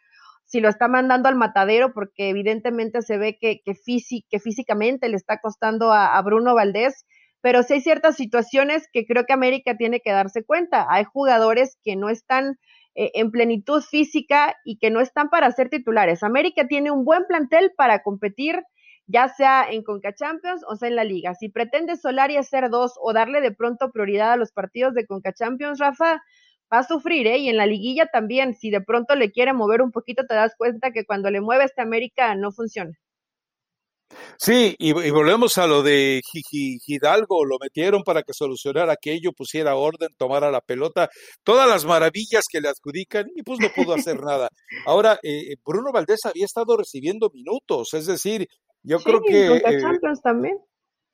Si 0.45 0.61
lo 0.61 0.69
está 0.69 0.89
mandando 0.89 1.29
al 1.31 1.37
matadero, 1.37 1.95
porque 1.95 2.29
evidentemente 2.29 3.01
se 3.01 3.17
ve 3.17 3.39
que, 3.41 3.63
que, 3.65 3.75
que 4.29 4.41
físicamente 4.41 5.09
le 5.09 5.17
está 5.17 5.39
costando 5.41 5.91
a, 5.91 6.17
a 6.19 6.23
Bruno 6.23 6.55
Valdés. 6.55 7.07
Pero 7.41 7.63
sí 7.63 7.75
hay 7.75 7.81
ciertas 7.81 8.17
situaciones 8.17 8.89
que 8.93 9.07
creo 9.07 9.25
que 9.25 9.33
América 9.33 9.77
tiene 9.77 10.01
que 10.01 10.13
darse 10.13 10.45
cuenta. 10.45 10.87
Hay 10.91 11.05
jugadores 11.05 11.79
que 11.83 11.97
no 11.97 12.11
están 12.11 12.59
en 12.95 13.31
plenitud 13.31 13.83
física 13.83 14.57
y 14.65 14.79
que 14.79 14.91
no 14.91 15.01
están 15.01 15.29
para 15.31 15.51
ser 15.53 15.69
titulares. 15.69 16.23
América 16.23 16.67
tiene 16.69 16.91
un 16.91 17.05
buen 17.05 17.25
plantel 17.27 17.73
para 17.77 18.03
competir, 18.03 18.63
ya 19.07 19.29
sea 19.29 19.67
en 19.71 19.83
Conca 19.83 20.15
Champions 20.15 20.65
o 20.69 20.77
sea 20.77 20.89
en 20.89 20.97
la 20.97 21.05
liga. 21.05 21.35
Si 21.35 21.49
pretende 21.49 21.97
Solari 21.97 22.37
hacer 22.37 22.71
dos 22.71 22.95
o 23.01 23.13
darle 23.13 23.41
de 23.41 23.53
pronto 23.53 23.91
prioridad 23.91 24.33
a 24.33 24.37
los 24.37 24.53
partidos 24.53 24.95
de 24.95 25.07
Conca 25.07 25.33
Champions, 25.33 25.79
Rafa, 25.79 26.23
va 26.73 26.79
a 26.79 26.83
sufrir, 26.85 27.27
¿eh? 27.27 27.39
Y 27.39 27.49
en 27.49 27.57
la 27.57 27.67
liguilla 27.67 28.07
también, 28.07 28.55
si 28.55 28.71
de 28.71 28.81
pronto 28.81 29.15
le 29.17 29.31
quiere 29.33 29.53
mover 29.53 29.83
un 29.83 29.93
poquito, 29.93 30.25
te 30.27 30.35
das 30.35 30.55
cuenta 30.57 30.93
que 30.93 31.05
cuando 31.05 31.31
le 31.31 31.41
mueve 31.41 31.65
este 31.65 31.83
América 31.83 32.35
no 32.37 32.53
funciona. 32.53 32.93
Sí, 34.39 34.75
y, 34.79 34.91
y, 34.91 35.11
volvemos 35.11 35.59
a 35.59 35.67
lo 35.67 35.83
de 35.83 36.21
Hidalgo, 36.87 37.45
lo 37.45 37.59
metieron 37.61 38.03
para 38.03 38.23
que 38.23 38.33
solucionara 38.33 38.93
aquello, 38.93 39.33
pusiera 39.33 39.77
orden, 39.77 40.09
tomara 40.17 40.51
la 40.51 40.61
pelota, 40.61 41.09
todas 41.43 41.69
las 41.69 41.85
maravillas 41.85 42.45
que 42.51 42.61
le 42.61 42.69
adjudican 42.69 43.27
y 43.35 43.43
pues 43.43 43.59
no 43.61 43.69
pudo 43.75 43.95
hacer 43.95 44.21
nada. 44.25 44.49
Ahora, 44.87 45.19
eh, 45.23 45.55
Bruno 45.65 45.93
Valdés 45.93 46.21
había 46.25 46.45
estado 46.45 46.77
recibiendo 46.77 47.31
minutos, 47.33 47.95
es 47.95 48.07
decir, 48.07 48.47
yo 48.83 48.99
sí, 48.99 49.05
creo 49.05 49.21
que... 49.23 49.57
Eh, 49.57 49.81
Champions 49.81 50.21
también. 50.23 50.59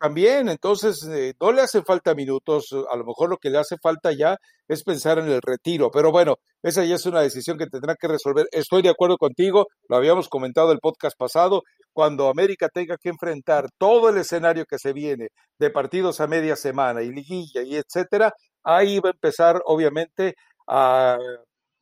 También, 0.00 0.48
entonces, 0.48 1.06
eh, 1.12 1.34
no 1.38 1.52
le 1.52 1.60
hacen 1.60 1.84
falta 1.84 2.14
minutos, 2.14 2.74
a 2.90 2.96
lo 2.96 3.04
mejor 3.04 3.28
lo 3.28 3.36
que 3.36 3.50
le 3.50 3.58
hace 3.58 3.76
falta 3.76 4.12
ya 4.12 4.38
es 4.66 4.82
pensar 4.82 5.18
en 5.18 5.28
el 5.28 5.42
retiro, 5.42 5.90
pero 5.90 6.10
bueno, 6.10 6.36
esa 6.62 6.82
ya 6.84 6.94
es 6.94 7.04
una 7.04 7.20
decisión 7.20 7.58
que 7.58 7.66
tendrá 7.66 7.96
que 7.96 8.08
resolver. 8.08 8.46
Estoy 8.50 8.80
de 8.80 8.88
acuerdo 8.88 9.18
contigo, 9.18 9.66
lo 9.90 9.96
habíamos 9.96 10.30
comentado 10.30 10.72
el 10.72 10.78
podcast 10.78 11.18
pasado, 11.18 11.64
cuando 11.92 12.28
América 12.30 12.70
tenga 12.72 12.96
que 12.96 13.10
enfrentar 13.10 13.66
todo 13.76 14.08
el 14.08 14.16
escenario 14.16 14.64
que 14.64 14.78
se 14.78 14.94
viene 14.94 15.28
de 15.58 15.70
partidos 15.70 16.20
a 16.22 16.26
media 16.26 16.56
semana 16.56 17.02
y 17.02 17.10
liguilla 17.12 17.62
y 17.62 17.76
etcétera, 17.76 18.32
ahí 18.62 19.00
va 19.00 19.10
a 19.10 19.12
empezar 19.12 19.60
obviamente 19.66 20.34
a, 20.66 21.18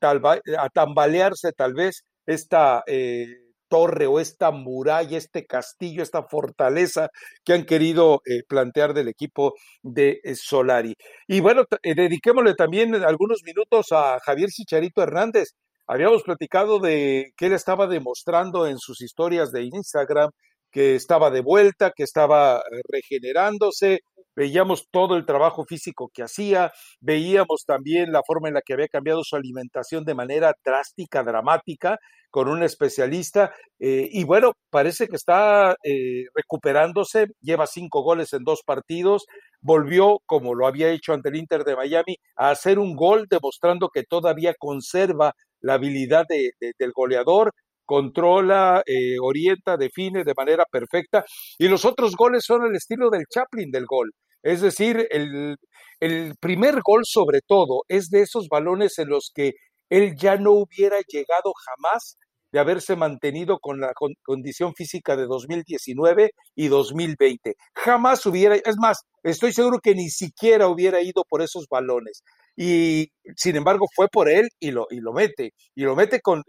a 0.01 0.69
tambalearse 0.75 1.53
tal 1.53 1.75
vez 1.75 2.03
esta... 2.27 2.83
Eh, 2.89 3.27
torre 3.69 4.07
o 4.07 4.21
esta 4.21 4.51
muralla, 4.51 5.17
este 5.17 5.47
castillo, 5.47 6.03
esta 6.03 6.23
fortaleza 6.25 7.11
que 7.45 7.53
han 7.53 7.65
querido 7.65 8.23
eh, 8.27 8.43
plantear 8.49 8.95
del 8.95 9.09
equipo 9.09 9.55
de 9.83 10.21
eh, 10.25 10.35
Solari. 10.35 10.95
Y 11.27 11.41
bueno, 11.41 11.65
eh, 11.83 11.95
dediquémosle 11.95 12.55
también 12.55 12.95
algunos 12.95 13.43
minutos 13.45 13.93
a 13.93 14.19
Javier 14.21 14.51
Chicharito 14.51 15.03
Hernández. 15.03 15.55
Habíamos 15.87 16.23
platicado 16.23 16.81
de 16.81 17.33
que 17.37 17.47
él 17.47 17.53
estaba 17.53 17.87
demostrando 17.87 18.67
en 18.67 18.79
sus 18.79 19.01
historias 19.01 19.53
de 19.53 19.65
Instagram 19.65 20.31
que 20.71 20.95
estaba 20.95 21.31
de 21.31 21.41
vuelta, 21.41 21.93
que 21.97 22.03
estaba 22.03 22.63
regenerándose, 22.91 24.01
veíamos 24.39 24.87
todo 24.93 25.17
el 25.17 25.27
trabajo 25.27 25.65
físico 25.65 26.11
que 26.15 26.23
hacía, 26.23 26.71
veíamos 27.01 27.65
también 27.67 28.13
la 28.13 28.23
forma 28.25 28.47
en 28.47 28.55
la 28.55 28.63
que 28.65 28.73
había 28.73 28.87
cambiado 28.87 29.25
su 29.25 29.35
alimentación 29.35 30.05
de 30.05 30.15
manera 30.15 30.55
drástica, 30.65 31.25
dramática, 31.25 31.99
con 32.31 32.49
un 32.49 32.63
especialista, 32.63 33.53
eh, 33.81 34.09
y 34.13 34.23
bueno, 34.23 34.53
parece 34.71 35.09
que 35.09 35.17
está 35.17 35.75
eh, 35.83 36.27
recuperándose, 36.35 37.27
lleva 37.41 37.67
cinco 37.67 38.03
goles 38.03 38.33
en 38.33 38.45
dos 38.45 38.63
partidos, 38.65 39.27
volvió, 39.61 40.21
como 40.25 40.55
lo 40.55 40.69
había 40.69 40.91
hecho 40.91 41.15
ante 41.15 41.31
el 41.31 41.37
Inter 41.37 41.65
de 41.65 41.75
Miami, 41.75 42.17
a 42.37 42.51
hacer 42.51 42.79
un 42.79 42.95
gol, 42.95 43.27
demostrando 43.29 43.89
que 43.89 44.05
todavía 44.05 44.55
conserva 44.57 45.33
la 45.61 45.75
habilidad 45.75 46.27
de, 46.29 46.53
de, 46.61 46.75
del 46.79 46.93
goleador, 46.93 47.53
controla, 47.85 48.83
eh, 48.87 49.17
orienta, 49.21 49.77
define 49.79 50.23
de 50.23 50.35
manera 50.37 50.65
perfecta. 50.71 51.25
Y 51.59 51.69
los 51.69 51.87
otros 51.87 52.15
goles 52.15 52.45
son 52.45 52.67
el 52.67 52.77
estilo 52.77 53.09
del 53.11 53.25
Chaplin 53.29 53.71
del 53.71 53.87
gol. 53.87 54.13
Es 54.43 54.61
decir, 54.61 55.07
el, 55.11 55.57
el 56.01 56.37
primer 56.41 56.81
gol 56.83 57.03
sobre 57.05 57.41
todo 57.41 57.83
es 57.89 58.11
de 58.11 58.23
esos 58.23 58.49
balones 58.49 58.99
en 58.99 59.09
los 59.09 59.31
que 59.35 59.55
él 59.91 60.15
ya 60.17 60.37
no 60.37 60.53
hubiera 60.53 60.99
llegado 61.09 61.53
jamás 61.55 62.17
de 62.53 62.61
haberse 62.61 62.97
mantenido 62.97 63.59
con 63.59 63.81
la 63.81 63.93
con, 63.95 64.15
condición 64.23 64.75
física 64.75 65.17
de 65.17 65.27
2019 65.27 66.31
y 66.55 66.69
2020. 66.69 67.57
Jamás 67.75 68.25
hubiera, 68.27 68.57
es 68.57 68.77
más, 68.79 69.03
estoy 69.23 69.53
seguro 69.53 69.81
que 69.81 69.95
ni 69.95 70.09
siquiera 70.11 70.69
hubiera 70.69 71.03
ido 71.03 71.25
por 71.29 71.43
esos 71.43 71.67
balones. 71.69 72.23
Y 72.57 73.11
sin 73.37 73.57
embargo 73.57 73.87
fue 73.95 74.09
por 74.09 74.29
él 74.29 74.49
y 74.59 74.71
lo, 74.71 74.87
y 74.91 75.01
lo 75.01 75.13
mete. 75.13 75.53
Y 75.75 75.83
lo 75.83 75.95
mete 75.95 76.21
con, 76.21 76.43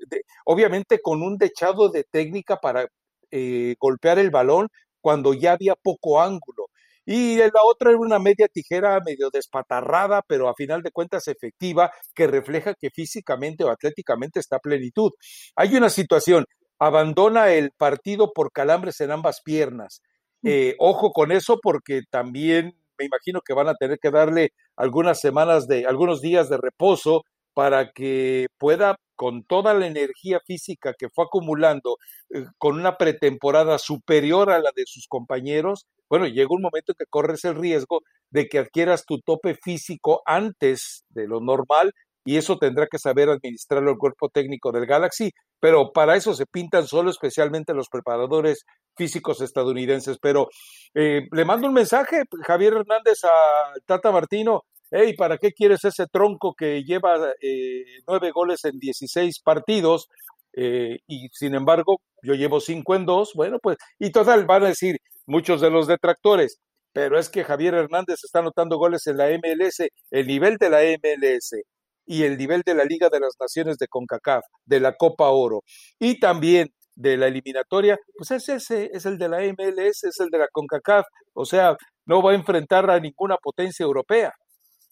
obviamente 0.45 0.99
con 1.01 1.21
un 1.21 1.37
dechado 1.37 1.89
de 1.89 2.05
técnica 2.05 2.57
para 2.57 2.87
eh, 3.31 3.75
golpear 3.79 4.19
el 4.19 4.31
balón 4.31 4.69
cuando 5.01 5.33
ya 5.33 5.53
había 5.53 5.75
poco 5.75 6.21
ángulo 6.21 6.68
y 7.11 7.37
la 7.37 7.63
otra 7.65 7.89
era 7.89 7.97
una 7.97 8.19
media 8.19 8.47
tijera 8.47 8.99
medio 9.03 9.31
despatarrada, 9.31 10.21
pero 10.27 10.47
a 10.47 10.53
final 10.53 10.83
de 10.83 10.91
cuentas 10.91 11.27
efectiva, 11.27 11.91
que 12.13 12.27
refleja 12.27 12.75
que 12.75 12.91
físicamente 12.91 13.63
o 13.63 13.71
atléticamente 13.71 14.39
está 14.39 14.57
a 14.57 14.59
plenitud. 14.59 15.09
Hay 15.55 15.75
una 15.75 15.89
situación, 15.89 16.45
abandona 16.77 17.51
el 17.51 17.71
partido 17.71 18.31
por 18.31 18.51
calambres 18.51 19.01
en 19.01 19.09
ambas 19.09 19.41
piernas. 19.43 20.03
Eh, 20.43 20.75
ojo 20.77 21.11
con 21.11 21.31
eso 21.31 21.57
porque 21.59 22.03
también 22.11 22.77
me 22.99 23.05
imagino 23.05 23.41
que 23.41 23.55
van 23.55 23.69
a 23.69 23.73
tener 23.73 23.97
que 23.99 24.11
darle 24.11 24.53
algunas 24.75 25.19
semanas 25.19 25.65
de, 25.65 25.87
algunos 25.87 26.21
días 26.21 26.47
de 26.47 26.57
reposo 26.57 27.23
para 27.53 27.91
que 27.91 28.47
pueda 28.57 28.95
con 29.15 29.43
toda 29.43 29.73
la 29.73 29.85
energía 29.85 30.39
física 30.45 30.93
que 30.97 31.09
fue 31.09 31.25
acumulando, 31.25 31.97
eh, 32.29 32.45
con 32.57 32.79
una 32.79 32.97
pretemporada 32.97 33.77
superior 33.77 34.49
a 34.49 34.59
la 34.59 34.71
de 34.73 34.83
sus 34.85 35.07
compañeros, 35.07 35.85
bueno, 36.09 36.25
llega 36.25 36.47
un 36.51 36.61
momento 36.61 36.93
en 36.93 36.95
que 36.97 37.09
corres 37.09 37.43
el 37.43 37.55
riesgo 37.55 38.01
de 38.31 38.47
que 38.47 38.59
adquieras 38.59 39.05
tu 39.05 39.19
tope 39.19 39.55
físico 39.55 40.21
antes 40.25 41.03
de 41.09 41.27
lo 41.27 41.41
normal 41.41 41.91
y 42.25 42.37
eso 42.37 42.57
tendrá 42.57 42.87
que 42.87 42.99
saber 42.99 43.29
administrarlo 43.29 43.91
el 43.91 43.97
cuerpo 43.97 44.29
técnico 44.29 44.71
del 44.71 44.85
Galaxy, 44.85 45.31
pero 45.59 45.91
para 45.91 46.15
eso 46.15 46.33
se 46.33 46.45
pintan 46.45 46.85
solo 46.87 47.09
especialmente 47.09 47.73
los 47.73 47.89
preparadores 47.89 48.65
físicos 48.95 49.41
estadounidenses. 49.41 50.17
Pero 50.21 50.47
eh, 50.93 51.21
le 51.31 51.45
mando 51.45 51.67
un 51.67 51.73
mensaje, 51.73 52.23
Javier 52.45 52.73
Hernández, 52.73 53.23
a 53.23 53.73
Tata 53.85 54.11
Martino, 54.11 54.63
hey, 54.91 55.13
¿para 55.17 55.37
qué 55.37 55.51
quieres 55.51 55.83
ese 55.85 56.07
tronco 56.07 56.53
que 56.55 56.83
lleva 56.83 57.17
eh, 57.41 57.83
nueve 58.07 58.31
goles 58.31 58.65
en 58.65 58.79
16 58.79 59.39
partidos? 59.41 60.09
Eh, 60.53 60.99
y 61.07 61.29
sin 61.31 61.55
embargo, 61.55 62.01
yo 62.23 62.33
llevo 62.33 62.59
cinco 62.59 62.95
en 62.95 63.05
dos, 63.05 63.33
bueno, 63.35 63.59
pues, 63.61 63.77
y 63.99 64.11
total, 64.11 64.45
van 64.45 64.63
a 64.63 64.69
decir 64.69 64.97
muchos 65.25 65.61
de 65.61 65.69
los 65.69 65.87
detractores, 65.87 66.59
pero 66.93 67.19
es 67.19 67.29
que 67.29 67.43
Javier 67.43 67.75
Hernández 67.75 68.19
está 68.23 68.39
anotando 68.39 68.77
goles 68.77 69.05
en 69.07 69.17
la 69.17 69.29
MLS, 69.29 69.87
el 70.11 70.27
nivel 70.27 70.57
de 70.57 70.69
la 70.69 70.81
MLS 70.81 71.55
y 72.05 72.23
el 72.23 72.37
nivel 72.37 72.63
de 72.65 72.73
la 72.73 72.83
Liga 72.83 73.09
de 73.09 73.19
las 73.19 73.35
Naciones 73.39 73.77
de 73.77 73.87
CONCACAF, 73.87 74.43
de 74.65 74.79
la 74.79 74.95
Copa 74.95 75.29
Oro 75.29 75.63
y 75.99 76.19
también 76.19 76.69
de 76.95 77.15
la 77.15 77.27
eliminatoria, 77.27 77.97
pues 78.17 78.31
es 78.31 78.49
ese, 78.49 78.89
es 78.93 79.05
el 79.05 79.17
de 79.17 79.29
la 79.29 79.39
MLS, 79.41 80.03
es 80.03 80.19
el 80.19 80.29
de 80.29 80.39
la 80.39 80.47
CONCACAF, 80.51 81.05
o 81.33 81.45
sea, 81.45 81.77
no 82.05 82.21
va 82.21 82.31
a 82.31 82.35
enfrentar 82.35 82.89
a 82.89 82.99
ninguna 82.99 83.37
potencia 83.37 83.83
europea. 83.83 84.33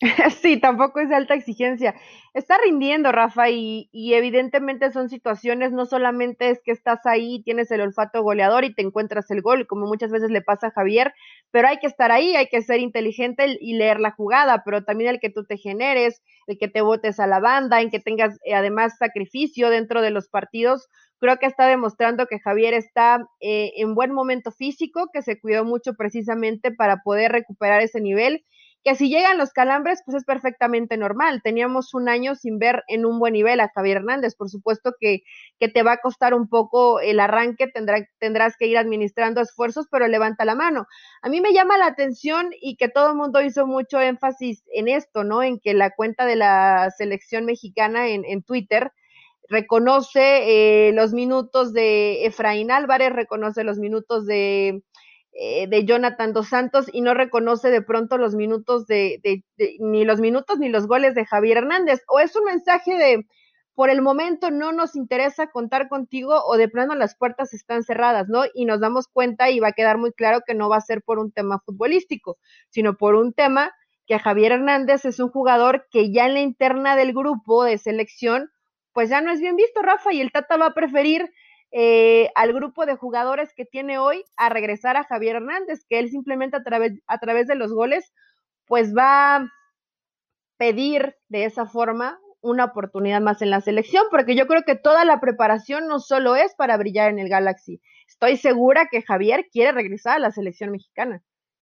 Sí, 0.41 0.59
tampoco 0.59 0.99
es 0.99 1.09
de 1.09 1.15
alta 1.15 1.33
exigencia. 1.33 1.95
Está 2.33 2.57
rindiendo, 2.63 3.11
Rafa, 3.11 3.49
y, 3.49 3.89
y, 3.91 4.13
evidentemente 4.13 4.91
son 4.91 5.09
situaciones, 5.09 5.71
no 5.71 5.87
solamente 5.87 6.51
es 6.51 6.61
que 6.63 6.71
estás 6.71 7.05
ahí, 7.05 7.41
tienes 7.43 7.71
el 7.71 7.81
olfato 7.81 8.21
goleador 8.21 8.63
y 8.63 8.73
te 8.75 8.83
encuentras 8.83 9.31
el 9.31 9.41
gol, 9.41 9.65
como 9.65 9.87
muchas 9.87 10.11
veces 10.11 10.29
le 10.29 10.43
pasa 10.43 10.67
a 10.67 10.71
Javier, 10.71 11.13
pero 11.49 11.67
hay 11.67 11.77
que 11.77 11.87
estar 11.87 12.11
ahí, 12.11 12.35
hay 12.35 12.47
que 12.47 12.61
ser 12.61 12.79
inteligente 12.79 13.57
y 13.59 13.73
leer 13.75 13.99
la 13.99 14.11
jugada, 14.11 14.61
pero 14.63 14.83
también 14.83 15.09
el 15.09 15.19
que 15.19 15.31
tú 15.31 15.45
te 15.45 15.57
generes, 15.57 16.21
el 16.45 16.59
que 16.59 16.67
te 16.67 16.81
votes 16.81 17.19
a 17.19 17.25
la 17.25 17.39
banda, 17.39 17.81
en 17.81 17.89
que 17.89 17.99
tengas 17.99 18.37
eh, 18.45 18.53
además 18.53 18.97
sacrificio 18.99 19.71
dentro 19.71 20.01
de 20.03 20.11
los 20.11 20.29
partidos. 20.29 20.87
Creo 21.19 21.37
que 21.37 21.47
está 21.47 21.65
demostrando 21.65 22.27
que 22.27 22.39
Javier 22.39 22.75
está 22.75 23.27
eh, 23.39 23.71
en 23.77 23.95
buen 23.95 24.11
momento 24.11 24.51
físico, 24.51 25.09
que 25.11 25.23
se 25.23 25.39
cuidó 25.39 25.65
mucho 25.65 25.95
precisamente 25.95 26.71
para 26.71 26.97
poder 26.97 27.31
recuperar 27.31 27.81
ese 27.81 27.99
nivel 27.99 28.45
que 28.87 28.95
si 28.95 29.09
llegan 29.09 29.37
los 29.37 29.51
calambres, 29.51 30.01
pues 30.05 30.15
es 30.15 30.23
perfectamente 30.23 30.95
normal. 30.95 31.41
Teníamos 31.43 31.93
un 31.93 32.07
año 32.07 32.35
sin 32.35 32.57
ver 32.57 32.85
en 32.87 33.05
un 33.05 33.19
buen 33.19 33.33
nivel 33.33 33.59
a 33.59 33.69
Javier 33.75 33.97
Hernández. 33.97 34.33
Por 34.33 34.49
supuesto 34.49 34.93
que, 34.97 35.23
que 35.59 35.67
te 35.67 35.83
va 35.83 35.91
a 35.91 35.97
costar 35.97 36.33
un 36.33 36.47
poco 36.47 37.01
el 37.01 37.19
arranque, 37.19 37.67
tendrá, 37.67 38.07
tendrás 38.17 38.55
que 38.55 38.67
ir 38.67 38.77
administrando 38.77 39.41
esfuerzos, 39.41 39.87
pero 39.91 40.07
levanta 40.07 40.45
la 40.45 40.55
mano. 40.55 40.87
A 41.21 41.27
mí 41.27 41.41
me 41.41 41.51
llama 41.51 41.77
la 41.77 41.87
atención 41.87 42.51
y 42.61 42.77
que 42.77 42.87
todo 42.87 43.09
el 43.09 43.17
mundo 43.17 43.41
hizo 43.41 43.67
mucho 43.67 43.99
énfasis 43.99 44.63
en 44.71 44.87
esto, 44.87 45.25
¿no? 45.25 45.43
En 45.43 45.59
que 45.59 45.73
la 45.73 45.89
cuenta 45.91 46.25
de 46.25 46.37
la 46.37 46.89
selección 46.97 47.43
mexicana 47.43 48.07
en, 48.07 48.23
en 48.23 48.41
Twitter 48.41 48.93
reconoce 49.49 50.87
eh, 50.89 50.93
los 50.93 51.11
minutos 51.11 51.73
de 51.73 52.25
Efraín 52.25 52.71
Álvarez, 52.71 53.11
reconoce 53.11 53.65
los 53.65 53.79
minutos 53.79 54.25
de 54.25 54.81
eh, 55.39 55.67
de 55.67 55.85
Jonathan 55.85 56.33
Dos 56.33 56.49
Santos 56.49 56.89
y 56.91 57.01
no 57.01 57.13
reconoce 57.13 57.69
de 57.69 57.83
pronto 57.83 58.17
los 58.17 58.33
minutos 58.33 58.87
de, 58.87 59.21
ni 59.79 60.03
los 60.03 60.19
minutos 60.19 60.57
ni 60.57 60.69
los 60.69 60.87
goles 60.87 61.13
de 61.13 61.27
Javier 61.27 61.57
Hernández. 61.59 62.01
O 62.07 62.19
es 62.19 62.35
un 62.35 62.45
mensaje 62.45 62.97
de 62.97 63.27
por 63.75 63.91
el 63.91 64.01
momento 64.01 64.49
no 64.49 64.71
nos 64.71 64.95
interesa 64.95 65.51
contar 65.51 65.89
contigo 65.89 66.41
o 66.43 66.57
de 66.57 66.67
plano 66.67 66.95
las 66.95 67.15
puertas 67.15 67.53
están 67.53 67.83
cerradas, 67.83 68.27
¿no? 68.27 68.45
Y 68.55 68.65
nos 68.65 68.79
damos 68.79 69.07
cuenta 69.07 69.51
y 69.51 69.59
va 69.59 69.67
a 69.67 69.73
quedar 69.73 69.99
muy 69.99 70.11
claro 70.11 70.41
que 70.43 70.55
no 70.55 70.69
va 70.69 70.77
a 70.77 70.81
ser 70.81 71.03
por 71.03 71.19
un 71.19 71.31
tema 71.31 71.61
futbolístico, 71.63 72.39
sino 72.69 72.97
por 72.97 73.13
un 73.13 73.33
tema 73.33 73.71
que 74.07 74.17
Javier 74.17 74.53
Hernández 74.53 75.05
es 75.05 75.19
un 75.19 75.29
jugador 75.29 75.85
que 75.91 76.11
ya 76.11 76.25
en 76.25 76.33
la 76.33 76.39
interna 76.39 76.95
del 76.95 77.13
grupo 77.13 77.63
de 77.63 77.77
selección, 77.77 78.49
pues 78.91 79.11
ya 79.11 79.21
no 79.21 79.31
es 79.31 79.39
bien 79.39 79.55
visto, 79.55 79.83
Rafa, 79.83 80.11
y 80.11 80.21
el 80.21 80.31
Tata 80.31 80.57
va 80.57 80.65
a 80.65 80.73
preferir 80.73 81.31
eh, 81.71 82.29
al 82.35 82.53
grupo 82.53 82.85
de 82.85 82.95
jugadores 82.95 83.53
que 83.53 83.65
tiene 83.65 83.97
hoy 83.97 84.23
a 84.37 84.49
regresar 84.49 84.95
a 84.95 85.03
Javier 85.03 85.37
Hernández, 85.37 85.85
que 85.87 85.99
él 85.99 86.09
simplemente 86.09 86.57
a 86.57 86.63
través, 86.63 86.93
a 87.07 87.17
través 87.19 87.47
de 87.47 87.55
los 87.55 87.73
goles, 87.73 88.13
pues 88.65 88.95
va 88.95 89.35
a 89.35 89.53
pedir 90.57 91.15
de 91.27 91.45
esa 91.45 91.65
forma 91.65 92.19
una 92.41 92.65
oportunidad 92.65 93.19
más 93.19 93.41
en 93.41 93.49
la 93.49 93.61
selección, 93.61 94.05
porque 94.09 94.35
yo 94.35 94.47
creo 94.47 94.63
que 94.63 94.75
toda 94.75 95.03
la 95.03 95.19
preparación 95.19 95.87
no 95.87 95.99
solo 95.99 96.35
es 96.35 96.53
para 96.55 96.77
brillar 96.77 97.09
en 97.09 97.19
el 97.19 97.29
Galaxy. 97.29 97.81
Estoy 98.07 98.37
segura 98.37 98.87
que 98.89 99.01
Javier 99.01 99.47
quiere 99.51 99.73
regresar 99.73 100.15
a 100.17 100.19
la 100.19 100.31
selección 100.31 100.71
mexicana. 100.71 101.21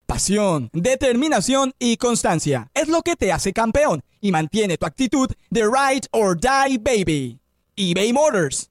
Pasión, 0.07 0.71
determinación 0.73 1.73
y 1.79 1.97
constancia 1.97 2.71
es 2.75 2.89
lo 2.89 3.03
que 3.03 3.17
te 3.17 3.33
hace 3.33 3.53
campeón 3.53 4.03
y 4.21 4.31
mantiene 4.31 4.79
tu 4.79 4.87
actitud 4.87 5.29
de 5.51 5.63
ride 5.65 6.07
or 6.13 6.39
die 6.39 6.79
baby. 6.79 7.41
eBay 7.77 8.13
Motors 8.13 8.71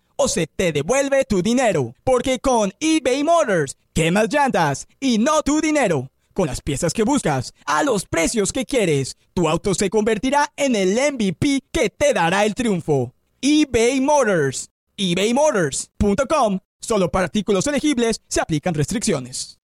o 0.21 0.27
se 0.27 0.45
te 0.45 0.71
devuelve 0.71 1.25
tu 1.25 1.41
dinero. 1.41 1.95
Porque 2.03 2.39
con 2.39 2.71
eBay 2.79 3.23
Motors, 3.23 3.75
quemas 3.93 4.31
llantas 4.31 4.87
y 4.99 5.17
no 5.17 5.41
tu 5.41 5.61
dinero. 5.61 6.11
Con 6.33 6.45
las 6.45 6.61
piezas 6.61 6.93
que 6.93 7.03
buscas, 7.03 7.53
a 7.65 7.81
los 7.81 8.05
precios 8.05 8.53
que 8.53 8.65
quieres, 8.65 9.17
tu 9.33 9.49
auto 9.49 9.73
se 9.73 9.89
convertirá 9.89 10.51
en 10.55 10.75
el 10.75 10.91
MVP 10.91 11.63
que 11.71 11.89
te 11.89 12.13
dará 12.13 12.45
el 12.45 12.53
triunfo. 12.53 13.13
eBay 13.41 13.99
Motors. 13.99 14.69
ebaymotors.com. 14.95 16.59
Solo 16.79 17.09
para 17.09 17.25
artículos 17.25 17.65
elegibles 17.65 18.21
se 18.27 18.41
aplican 18.41 18.75
restricciones. 18.75 19.57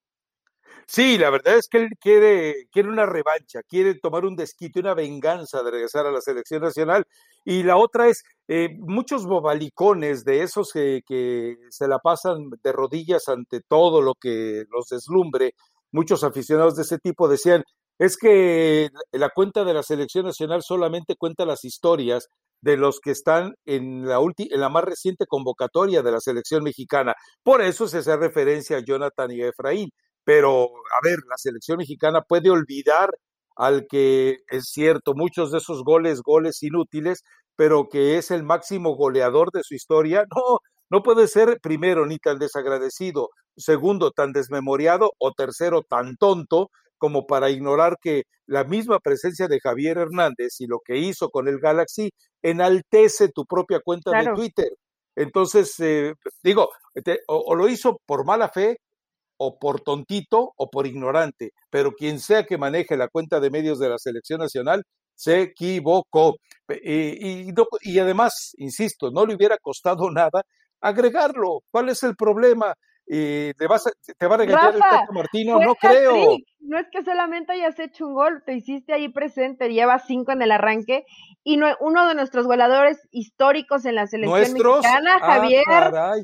Sí, 0.87 1.17
la 1.17 1.29
verdad 1.29 1.57
es 1.57 1.67
que 1.67 1.79
él 1.79 1.89
quiere, 1.99 2.67
quiere 2.71 2.87
una 2.87 3.05
revancha, 3.05 3.61
quiere 3.61 3.95
tomar 3.95 4.23
un 4.25 4.37
desquite, 4.37 4.79
una 4.79 4.93
venganza 4.93 5.61
de 5.61 5.69
regresar 5.69 6.07
a 6.07 6.11
la 6.11 6.21
selección 6.21 6.61
nacional. 6.63 7.05
Y 7.49 7.63
la 7.63 7.77
otra 7.77 8.09
es, 8.09 8.23
eh, 8.49 8.67
muchos 8.77 9.25
bobalicones 9.25 10.25
de 10.25 10.43
esos 10.43 10.69
que, 10.73 11.55
se 11.69 11.87
la 11.87 11.97
pasan 11.99 12.49
de 12.61 12.73
rodillas 12.73 13.29
ante 13.29 13.61
todo 13.61 14.01
lo 14.01 14.15
que 14.19 14.65
los 14.69 14.87
deslumbre, 14.89 15.53
muchos 15.93 16.25
aficionados 16.25 16.75
de 16.75 16.81
ese 16.81 16.97
tipo 16.97 17.29
decían, 17.29 17.63
es 17.99 18.17
que 18.17 18.89
la 19.13 19.29
cuenta 19.29 19.63
de 19.63 19.73
la 19.73 19.81
selección 19.81 20.25
nacional 20.25 20.61
solamente 20.61 21.15
cuenta 21.17 21.45
las 21.45 21.63
historias 21.63 22.27
de 22.61 22.75
los 22.75 22.99
que 22.99 23.11
están 23.11 23.53
en 23.65 24.05
la, 24.05 24.19
en 24.19 24.59
la 24.59 24.67
más 24.67 24.83
reciente 24.83 25.25
convocatoria 25.25 26.01
de 26.01 26.11
la 26.11 26.19
selección 26.19 26.63
mexicana. 26.63 27.13
Por 27.43 27.61
eso 27.61 27.87
se 27.87 27.99
hace 27.99 28.17
referencia 28.17 28.75
a 28.75 28.83
Jonathan 28.85 29.31
y 29.31 29.41
a 29.41 29.47
Efraín. 29.47 29.89
Pero, 30.25 30.65
a 30.65 30.99
ver, 31.01 31.19
la 31.29 31.37
selección 31.37 31.77
mexicana 31.77 32.21
puede 32.27 32.49
olvidar 32.49 33.09
al 33.57 33.87
que 33.87 34.37
es 34.49 34.65
cierto, 34.71 35.13
muchos 35.15 35.51
de 35.51 35.57
esos 35.57 35.83
goles, 35.83 36.21
goles 36.21 36.61
inútiles, 36.63 37.23
pero 37.55 37.89
que 37.89 38.17
es 38.17 38.31
el 38.31 38.43
máximo 38.43 38.95
goleador 38.95 39.51
de 39.51 39.63
su 39.63 39.75
historia. 39.75 40.25
No, 40.35 40.59
no 40.89 41.03
puede 41.03 41.27
ser 41.27 41.59
primero 41.61 42.05
ni 42.05 42.17
tan 42.17 42.39
desagradecido, 42.39 43.29
segundo 43.57 44.11
tan 44.11 44.31
desmemoriado 44.31 45.11
o 45.19 45.33
tercero 45.33 45.81
tan 45.81 46.15
tonto 46.15 46.69
como 46.97 47.27
para 47.27 47.49
ignorar 47.49 47.97
que 48.01 48.23
la 48.45 48.63
misma 48.63 48.99
presencia 48.99 49.47
de 49.47 49.59
Javier 49.59 49.97
Hernández 49.97 50.59
y 50.61 50.67
lo 50.67 50.79
que 50.83 50.97
hizo 50.97 51.29
con 51.29 51.47
el 51.47 51.59
Galaxy 51.59 52.09
enaltece 52.41 53.29
tu 53.29 53.45
propia 53.45 53.81
cuenta 53.83 54.11
de 54.11 54.31
Twitter. 54.33 54.69
Entonces, 55.15 55.73
eh, 55.79 56.13
digo, 56.43 56.69
o, 57.27 57.55
lo 57.55 57.67
hizo 57.67 57.99
por 58.05 58.25
mala 58.25 58.49
fe 58.49 58.77
o 59.37 59.57
por 59.59 59.81
tontito 59.81 60.53
o 60.57 60.69
por 60.69 60.87
ignorante, 60.87 61.51
pero 61.69 61.91
quien 61.93 62.19
sea 62.19 62.43
que 62.43 62.57
maneje 62.57 62.97
la 62.97 63.07
cuenta 63.07 63.39
de 63.39 63.49
medios 63.49 63.79
de 63.79 63.89
la 63.89 63.97
selección 63.97 64.39
nacional 64.39 64.83
se 65.15 65.41
equivocó. 65.41 66.35
Y, 66.69 67.49
y, 67.81 67.99
además, 67.99 68.51
insisto, 68.57 69.09
no 69.11 69.25
le 69.25 69.35
hubiera 69.35 69.57
costado 69.57 70.09
nada 70.11 70.43
agregarlo. 70.81 71.61
¿Cuál 71.71 71.89
es 71.89 72.03
el 72.03 72.15
problema? 72.15 72.73
Y 73.09 73.53
te, 73.53 73.67
vas 73.67 73.85
te 74.17 74.27
va 74.27 74.35
a 74.35 74.37
regañar 74.39 74.75
el 74.75 74.81
Tato 74.81 75.13
Martino, 75.13 75.59
no 75.59 75.75
creo. 75.75 76.37
No 76.59 76.77
es 76.77 76.87
que 76.91 77.01
solamente 77.01 77.53
hayas 77.53 77.79
hecho 77.79 78.05
un 78.05 78.13
gol, 78.13 78.43
te 78.45 78.53
hiciste 78.53 78.91
ahí 78.91 79.07
presente, 79.07 79.69
llevas 79.69 80.03
cinco 80.05 80.33
en 80.33 80.41
el 80.41 80.51
arranque 80.51 81.05
y 81.41 81.55
no, 81.55 81.67
uno 81.79 82.05
de 82.05 82.15
nuestros 82.15 82.45
goleadores 82.45 83.07
históricos 83.11 83.85
en 83.85 83.95
la 83.95 84.05
selección 84.07 84.51
mexicana, 84.51 85.17
ah, 85.21 85.25
Javier. 85.25 85.63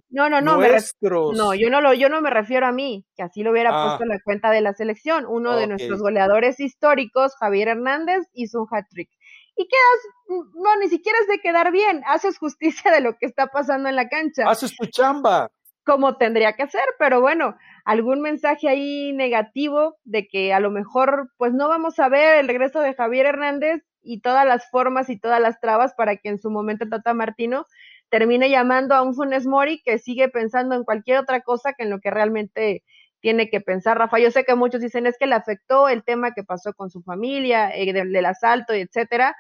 no, 0.09 0.29
no, 0.29 0.41
no, 0.41 0.57
no, 0.57 1.53
yo 1.53 1.69
no 1.69 1.79
lo, 1.79 1.93
yo 1.93 2.09
no 2.09 2.19
me 2.19 2.29
refiero 2.29 2.67
a 2.67 2.73
mí, 2.73 3.05
que 3.15 3.23
así 3.23 3.41
lo 3.41 3.51
hubiera 3.51 3.69
ah. 3.71 3.85
puesto 3.85 4.03
en 4.03 4.09
la 4.09 4.19
cuenta 4.21 4.51
de 4.51 4.59
la 4.59 4.73
selección. 4.73 5.25
Uno 5.25 5.55
de 5.55 5.67
nuestros 5.67 6.01
goleadores 6.01 6.59
históricos, 6.59 7.37
Javier 7.39 7.69
Hernández, 7.69 8.27
hizo 8.33 8.59
un 8.59 8.67
hat 8.69 8.83
trick. 8.89 9.09
y 9.55 9.65
quedas, 9.65 10.43
no, 10.55 10.75
ni 10.81 10.89
siquiera 10.89 11.17
es 11.21 11.27
de 11.29 11.39
quedar 11.39 11.71
bien, 11.71 12.03
haces 12.05 12.37
justicia 12.37 12.91
de 12.91 12.99
lo 12.99 13.13
que 13.13 13.27
está 13.27 13.47
pasando 13.47 13.87
en 13.87 13.95
la 13.95 14.09
cancha. 14.09 14.49
Haces 14.49 14.75
tu 14.75 14.85
chamba. 14.87 15.49
Como 15.85 16.17
tendría 16.17 16.53
que 16.53 16.63
hacer, 16.63 16.85
pero 16.97 17.19
bueno, 17.19 17.57
algún 17.83 18.21
mensaje 18.21 18.69
ahí 18.69 19.11
negativo 19.13 19.97
de 20.05 20.27
que 20.27 20.53
a 20.53 20.59
lo 20.59 20.71
mejor 20.71 21.31
pues 21.37 21.53
no 21.53 21.67
vamos 21.67 21.99
a 21.99 22.07
ver 22.09 22.39
el 22.39 22.47
regreso 22.47 22.79
de 22.79 22.93
Javier 22.93 23.25
Hernández 23.25 23.83
y 24.01 24.21
todas 24.21 24.45
las 24.45 24.69
formas 24.69 25.09
y 25.09 25.19
todas 25.19 25.41
las 25.41 25.59
trabas 25.59 25.93
para 25.95 26.15
que 26.17 26.29
en 26.29 26.39
su 26.39 26.49
momento 26.49 26.87
Tata 26.87 27.13
Martino 27.13 27.67
termine 28.09 28.49
llamando 28.49 28.95
a 28.95 29.01
un 29.01 29.15
Funes 29.15 29.45
Mori 29.45 29.81
que 29.83 29.97
sigue 29.97 30.29
pensando 30.29 30.75
en 30.75 30.83
cualquier 30.83 31.17
otra 31.17 31.41
cosa 31.41 31.73
que 31.73 31.83
en 31.83 31.89
lo 31.89 31.99
que 31.99 32.11
realmente 32.11 32.83
tiene 33.23 33.49
que 33.49 33.61
pensar 33.61 33.97
Rafa. 33.97 34.19
Yo 34.19 34.31
sé 34.31 34.43
que 34.43 34.53
muchos 34.53 34.81
dicen 34.81 35.07
es 35.07 35.17
que 35.17 35.27
le 35.27 35.35
afectó 35.35 35.87
el 35.87 36.03
tema 36.03 36.33
que 36.33 36.43
pasó 36.43 36.73
con 36.73 36.89
su 36.89 37.01
familia, 37.01 37.71
eh, 37.73 37.93
del, 37.93 38.25
asalto, 38.25 38.73
etcétera. 38.73 39.35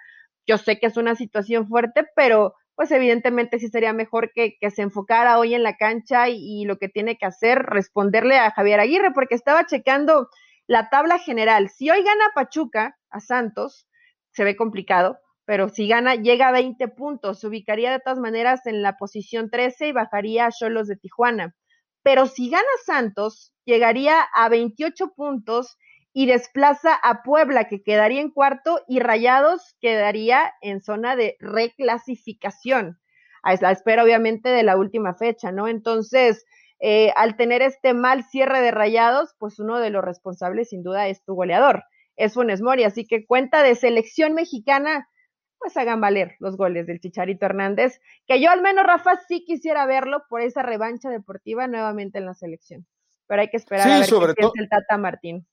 Yo 0.47 0.57
sé 0.57 0.79
que 0.79 0.87
es 0.87 0.97
una 0.97 1.15
situación 1.15 1.67
fuerte, 1.67 2.07
pero 2.15 2.55
pues 2.75 2.91
evidentemente 2.91 3.59
sí 3.59 3.67
sería 3.67 3.93
mejor 3.93 4.31
que, 4.33 4.57
se 4.73 4.81
enfocara 4.81 5.37
hoy 5.37 5.53
en 5.53 5.63
la 5.63 5.77
cancha 5.77 6.29
y, 6.29 6.37
y, 6.37 6.65
lo 6.65 6.77
que 6.77 6.89
tiene 6.89 7.17
que 7.17 7.25
hacer, 7.25 7.59
responderle 7.59 8.37
a 8.37 8.51
Javier 8.51 8.79
Aguirre, 8.79 9.11
porque 9.13 9.35
estaba 9.35 9.65
checando 9.65 10.29
la 10.67 10.89
tabla 10.89 11.19
general. 11.19 11.69
Si 11.69 11.89
hoy 11.89 12.03
gana 12.03 12.25
Pachuca 12.33 12.97
a 13.09 13.19
Santos, 13.19 13.87
se 14.31 14.43
ve 14.43 14.55
complicado, 14.55 15.19
pero 15.45 15.69
si 15.69 15.87
gana, 15.87 16.15
llega 16.15 16.47
a 16.47 16.51
20 16.51 16.87
puntos, 16.89 17.39
se 17.39 17.47
ubicaría 17.47 17.91
de 17.91 17.99
todas 17.99 18.19
maneras 18.19 18.65
en 18.65 18.81
la 18.81 18.97
posición 18.97 19.49
13 19.49 19.89
y 19.89 19.91
bajaría 19.91 20.45
a 20.45 20.51
Cholos 20.51 20.87
de 20.87 20.95
Tijuana. 20.95 21.55
Pero 22.01 22.27
si 22.27 22.49
gana 22.49 22.63
Santos, 22.85 23.53
llegaría 23.65 24.21
a 24.33 24.49
28 24.49 25.13
puntos 25.15 25.77
y 26.13 26.27
desplaza 26.27 26.93
a 26.93 27.23
Puebla, 27.23 27.67
que 27.67 27.81
quedaría 27.81 28.21
en 28.21 28.29
cuarto, 28.29 28.81
y 28.87 28.99
Rayados 28.99 29.75
quedaría 29.81 30.53
en 30.61 30.81
zona 30.81 31.15
de 31.15 31.35
reclasificación, 31.39 32.99
a 33.41 33.55
la 33.55 33.71
espera 33.71 34.03
obviamente 34.03 34.49
de 34.49 34.63
la 34.63 34.77
última 34.77 35.15
fecha, 35.15 35.51
¿no? 35.51 35.67
Entonces, 35.67 36.45
eh, 36.79 37.11
al 37.15 37.35
tener 37.35 37.63
este 37.63 37.93
mal 37.95 38.23
cierre 38.23 38.61
de 38.61 38.71
Rayados, 38.71 39.35
pues 39.39 39.57
uno 39.57 39.79
de 39.79 39.89
los 39.89 40.03
responsables 40.03 40.69
sin 40.69 40.83
duda 40.83 41.07
es 41.07 41.23
tu 41.23 41.33
goleador, 41.33 41.83
es 42.15 42.35
Funes 42.35 42.61
Mori, 42.61 42.83
así 42.83 43.07
que 43.07 43.25
cuenta 43.25 43.63
de 43.63 43.73
selección 43.73 44.35
mexicana, 44.35 45.09
pues 45.57 45.75
hagan 45.77 45.99
valer 45.99 46.35
los 46.39 46.57
goles 46.57 46.85
del 46.85 46.99
Chicharito 46.99 47.45
Hernández, 47.45 47.99
que 48.27 48.39
yo 48.39 48.51
al 48.51 48.61
menos, 48.61 48.85
Rafa, 48.85 49.17
sí 49.27 49.45
quisiera 49.45 49.85
verlo 49.87 50.23
por 50.29 50.41
esa 50.41 50.61
revancha 50.61 51.09
deportiva 51.09 51.67
nuevamente 51.67 52.19
en 52.19 52.25
la 52.25 52.33
selección. 52.35 52.85
Pero 53.27 53.41
hay 53.41 53.49
que 53.49 53.57
esperar 53.57 53.89
a 53.89 53.99
ver 53.99 54.05
sobre 54.05 54.35
qué 54.35 54.45
el 54.55 54.69
Tata 54.69 54.97
Martín. 54.97 55.47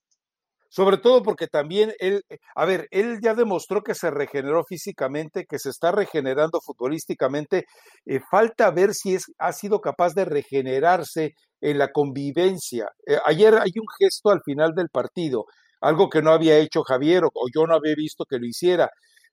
Sobre 0.70 0.98
todo 0.98 1.22
porque 1.22 1.48
también 1.48 1.92
él, 1.98 2.22
a 2.54 2.64
ver, 2.64 2.86
él 2.92 3.18
ya 3.22 3.34
demostró 3.34 3.82
que 3.82 3.94
se 3.94 4.10
regeneró 4.10 4.64
físicamente, 4.64 5.44
que 5.46 5.58
se 5.58 5.70
está 5.70 5.90
regenerando 5.92 6.60
futbolísticamente. 6.60 7.66
Eh, 8.06 8.20
falta 8.30 8.70
ver 8.70 8.94
si 8.94 9.14
es, 9.16 9.24
ha 9.38 9.52
sido 9.52 9.80
capaz 9.80 10.14
de 10.14 10.24
regenerarse 10.24 11.34
en 11.60 11.78
la 11.78 11.88
convivencia. 11.92 12.88
Eh, 13.06 13.18
ayer 13.26 13.54
hay 13.54 13.72
un 13.80 13.86
gesto 13.98 14.30
al 14.30 14.42
final 14.44 14.72
del 14.74 14.88
partido, 14.90 15.44
algo 15.80 16.08
que 16.08 16.22
no 16.22 16.30
había 16.32 16.56
hecho 16.58 16.82
Javier 16.84 17.24
o 17.24 17.30
yo 17.54 17.66
no 17.66 17.74
había 17.74 17.94
visto 17.96 18.24
que 18.24 18.38
lo 18.38 18.46
hiciera 18.46 18.90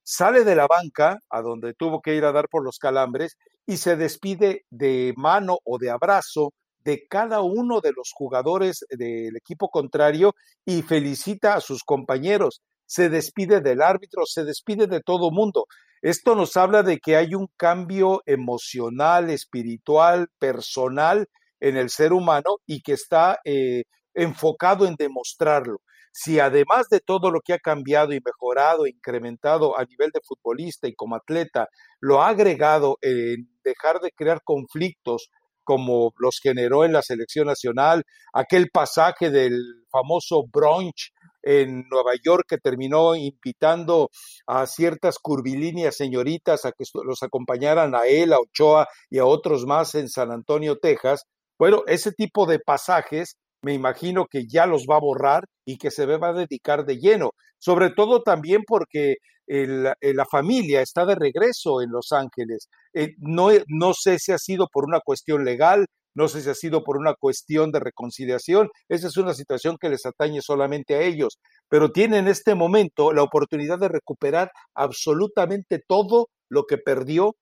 sale 0.09 0.45
de 0.45 0.55
la 0.55 0.67
banca, 0.67 1.19
a 1.29 1.41
donde 1.41 1.73
tuvo 1.73 2.01
que 2.01 2.15
ir 2.15 2.23
a 2.23 2.31
dar 2.31 2.47
por 2.49 2.63
los 2.63 2.77
calambres, 2.79 3.35
y 3.65 3.75
se 3.77 3.97
despide 3.97 4.61
de 4.69 5.13
mano 5.17 5.57
o 5.65 5.77
de 5.77 5.89
abrazo 5.89 6.53
de 6.87 7.05
cada 7.05 7.41
uno 7.41 7.81
de 7.81 7.91
los 7.91 8.13
jugadores 8.13 8.85
del 8.89 9.35
equipo 9.35 9.67
contrario 9.67 10.35
y 10.65 10.83
felicita 10.83 11.55
a 11.55 11.59
sus 11.59 11.83
compañeros. 11.83 12.61
Se 12.85 13.09
despide 13.09 13.59
del 13.59 13.81
árbitro, 13.81 14.25
se 14.25 14.45
despide 14.45 14.87
de 14.87 15.01
todo 15.01 15.29
mundo. 15.29 15.65
Esto 16.01 16.33
nos 16.33 16.55
habla 16.55 16.83
de 16.83 16.99
que 16.99 17.17
hay 17.17 17.35
un 17.35 17.49
cambio 17.57 18.21
emocional, 18.25 19.29
espiritual, 19.29 20.29
personal 20.39 21.27
en 21.59 21.75
el 21.75 21.89
ser 21.89 22.13
humano 22.13 22.55
y 22.65 22.79
que 22.79 22.93
está 22.93 23.41
eh, 23.43 23.83
enfocado 24.13 24.87
en 24.87 24.95
demostrarlo 24.95 25.81
si 26.19 26.39
además 26.39 26.89
de 26.89 26.99
todo 26.99 27.29
lo 27.29 27.41
que 27.41 27.53
ha 27.53 27.59
cambiado 27.59 28.11
y 28.11 28.19
mejorado, 28.25 28.87
incrementado 28.87 29.77
a 29.77 29.85
nivel 29.85 30.09
de 30.09 30.19
futbolista 30.25 30.87
y 30.87 30.95
como 30.95 31.15
atleta, 31.15 31.69
lo 31.99 32.23
ha 32.23 32.29
agregado 32.29 32.97
en 33.03 33.47
dejar 33.63 33.99
de 33.99 34.11
crear 34.11 34.41
conflictos 34.43 35.29
como 35.67 36.13
los 36.17 36.39
generó 36.41 36.85
en 36.85 36.93
la 36.93 37.01
selección 37.01 37.47
nacional, 37.47 38.03
aquel 38.31 38.69
pasaje 38.71 39.29
del 39.29 39.59
famoso 39.91 40.43
brunch 40.49 41.11
en 41.43 41.83
Nueva 41.89 42.13
York 42.23 42.45
que 42.47 42.57
terminó 42.57 43.17
invitando 43.17 44.09
a 44.47 44.65
ciertas 44.65 45.17
curvilíneas 45.19 45.97
señoritas 45.97 46.63
a 46.63 46.71
que 46.71 46.85
los 47.03 47.21
acompañaran 47.21 47.95
a 47.95 48.05
él, 48.07 48.31
a 48.31 48.39
Ochoa 48.39 48.87
y 49.09 49.17
a 49.17 49.25
otros 49.25 49.65
más 49.65 49.93
en 49.95 50.07
San 50.07 50.31
Antonio, 50.31 50.77
Texas. 50.77 51.23
Bueno, 51.59 51.83
ese 51.85 52.13
tipo 52.13 52.45
de 52.45 52.59
pasajes 52.59 53.35
me 53.61 53.73
imagino 53.73 54.25
que 54.25 54.47
ya 54.47 54.67
los 54.67 54.85
va 54.89 54.95
a 54.95 55.01
borrar 55.01 55.43
y 55.65 55.77
que 55.77 55.91
se 55.91 56.05
va 56.05 56.29
a 56.29 56.33
dedicar 56.33 56.85
de 56.85 56.97
lleno, 56.97 57.31
sobre 57.59 57.89
todo 57.89 58.21
también 58.21 58.61
porque 58.65 59.15
el, 59.47 59.87
eh, 60.01 60.13
la 60.13 60.25
familia 60.25 60.81
está 60.81 61.05
de 61.05 61.15
regreso 61.15 61.81
en 61.81 61.91
Los 61.91 62.11
Ángeles. 62.11 62.69
Eh, 62.93 63.15
no, 63.19 63.49
no 63.67 63.93
sé 63.93 64.19
si 64.19 64.31
ha 64.31 64.37
sido 64.37 64.67
por 64.71 64.85
una 64.85 64.99
cuestión 64.99 65.45
legal, 65.45 65.87
no 66.13 66.27
sé 66.27 66.41
si 66.41 66.49
ha 66.49 66.55
sido 66.55 66.83
por 66.83 66.97
una 66.97 67.13
cuestión 67.13 67.71
de 67.71 67.79
reconciliación, 67.79 68.69
esa 68.89 69.07
es 69.07 69.17
una 69.17 69.33
situación 69.33 69.77
que 69.79 69.89
les 69.89 70.05
atañe 70.05 70.41
solamente 70.41 70.95
a 70.95 71.01
ellos, 71.01 71.39
pero 71.69 71.91
tienen 71.91 72.25
en 72.25 72.27
este 72.27 72.55
momento 72.55 73.13
la 73.13 73.23
oportunidad 73.23 73.79
de 73.79 73.87
recuperar 73.87 74.51
absolutamente 74.73 75.79
todo 75.87 76.29
lo 76.49 76.65
que 76.65 76.77
perdió 76.79 77.35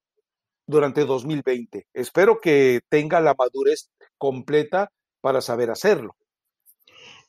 durante 0.68 1.06
2020. 1.06 1.88
Espero 1.94 2.40
que 2.42 2.82
tenga 2.90 3.22
la 3.22 3.36
madurez 3.38 3.90
completa 4.18 4.90
para 5.22 5.42
saber 5.42 5.72
hacerlo. 5.72 6.16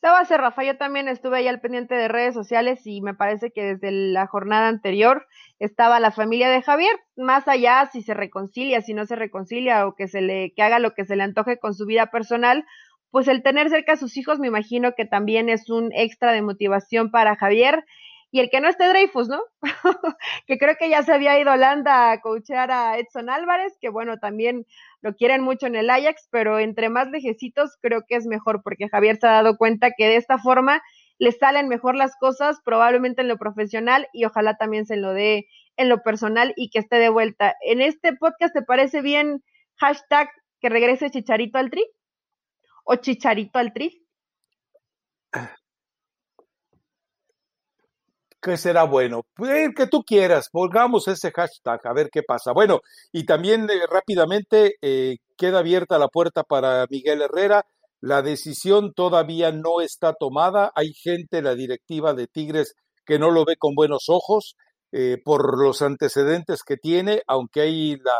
Lo 0.06 0.12
va 0.12 0.22
Rafa. 0.22 0.62
Yo 0.62 0.76
también 0.76 1.08
estuve 1.08 1.38
ahí 1.38 1.48
al 1.48 1.58
pendiente 1.58 1.96
de 1.96 2.06
redes 2.06 2.32
sociales 2.32 2.86
y 2.86 3.00
me 3.00 3.12
parece 3.12 3.50
que 3.50 3.74
desde 3.74 3.90
la 3.90 4.28
jornada 4.28 4.68
anterior 4.68 5.26
estaba 5.58 5.98
la 5.98 6.12
familia 6.12 6.48
de 6.48 6.62
Javier, 6.62 6.94
más 7.16 7.48
allá 7.48 7.90
si 7.92 8.02
se 8.02 8.14
reconcilia, 8.14 8.82
si 8.82 8.94
no 8.94 9.04
se 9.04 9.16
reconcilia 9.16 9.84
o 9.84 9.96
que 9.96 10.06
se 10.06 10.20
le 10.20 10.52
que 10.54 10.62
haga 10.62 10.78
lo 10.78 10.94
que 10.94 11.04
se 11.04 11.16
le 11.16 11.24
antoje 11.24 11.58
con 11.58 11.74
su 11.74 11.86
vida 11.86 12.06
personal, 12.12 12.64
pues 13.10 13.26
el 13.26 13.42
tener 13.42 13.68
cerca 13.68 13.94
a 13.94 13.96
sus 13.96 14.16
hijos 14.16 14.38
me 14.38 14.46
imagino 14.46 14.92
que 14.96 15.06
también 15.06 15.48
es 15.48 15.70
un 15.70 15.90
extra 15.92 16.30
de 16.30 16.42
motivación 16.42 17.10
para 17.10 17.34
Javier 17.34 17.84
y 18.30 18.38
el 18.40 18.50
que 18.50 18.60
no 18.60 18.68
esté 18.68 18.88
Dreyfus, 18.88 19.28
¿no? 19.28 19.40
que 20.46 20.58
creo 20.58 20.76
que 20.78 20.88
ya 20.88 21.02
se 21.02 21.12
había 21.12 21.40
ido 21.40 21.52
Holanda 21.52 22.12
a 22.12 22.20
coachear 22.20 22.70
a 22.70 22.98
Edson 22.98 23.30
Álvarez, 23.30 23.76
que 23.80 23.88
bueno, 23.88 24.18
también 24.18 24.66
lo 25.06 25.14
quieren 25.14 25.40
mucho 25.40 25.68
en 25.68 25.76
el 25.76 25.88
Ajax, 25.88 26.26
pero 26.32 26.58
entre 26.58 26.88
más 26.88 27.08
lejecitos 27.10 27.76
creo 27.80 28.02
que 28.08 28.16
es 28.16 28.26
mejor, 28.26 28.64
porque 28.64 28.88
Javier 28.88 29.16
se 29.18 29.28
ha 29.28 29.34
dado 29.34 29.56
cuenta 29.56 29.92
que 29.96 30.08
de 30.08 30.16
esta 30.16 30.36
forma 30.36 30.82
le 31.18 31.30
salen 31.30 31.68
mejor 31.68 31.94
las 31.94 32.16
cosas, 32.16 32.58
probablemente 32.64 33.22
en 33.22 33.28
lo 33.28 33.38
profesional 33.38 34.08
y 34.12 34.24
ojalá 34.24 34.56
también 34.56 34.84
se 34.84 34.96
lo 34.96 35.12
dé 35.12 35.46
en 35.76 35.88
lo 35.88 36.02
personal 36.02 36.54
y 36.56 36.70
que 36.70 36.80
esté 36.80 36.96
de 36.96 37.08
vuelta. 37.08 37.54
En 37.62 37.80
este 37.80 38.14
podcast, 38.16 38.52
¿te 38.52 38.62
parece 38.62 39.00
bien 39.00 39.44
hashtag 39.76 40.28
que 40.60 40.70
regrese 40.70 41.08
Chicharito 41.08 41.58
al 41.58 41.70
tri? 41.70 41.86
¿O 42.82 42.96
Chicharito 42.96 43.60
al 43.60 43.72
tri? 43.72 44.05
¿Qué 48.40 48.56
será 48.56 48.84
bueno? 48.84 49.22
Pues 49.34 49.50
el 49.50 49.74
que 49.74 49.86
tú 49.86 50.02
quieras, 50.04 50.48
pongamos 50.50 51.08
ese 51.08 51.32
hashtag, 51.32 51.80
a 51.84 51.92
ver 51.92 52.10
qué 52.12 52.22
pasa. 52.22 52.52
Bueno, 52.52 52.80
y 53.12 53.24
también 53.24 53.68
eh, 53.70 53.86
rápidamente 53.90 54.76
eh, 54.82 55.16
queda 55.36 55.60
abierta 55.60 55.98
la 55.98 56.08
puerta 56.08 56.44
para 56.44 56.86
Miguel 56.88 57.22
Herrera. 57.22 57.66
La 58.00 58.22
decisión 58.22 58.92
todavía 58.94 59.50
no 59.52 59.80
está 59.80 60.12
tomada. 60.12 60.70
Hay 60.76 60.92
gente, 60.92 61.42
la 61.42 61.54
directiva 61.54 62.14
de 62.14 62.26
Tigres, 62.28 62.74
que 63.04 63.18
no 63.18 63.30
lo 63.30 63.44
ve 63.44 63.56
con 63.56 63.74
buenos 63.74 64.04
ojos. 64.08 64.56
Eh, 64.98 65.18
por 65.22 65.62
los 65.62 65.82
antecedentes 65.82 66.62
que 66.66 66.78
tiene, 66.78 67.20
aunque 67.26 67.60
hay 67.60 67.96
la, 67.96 68.18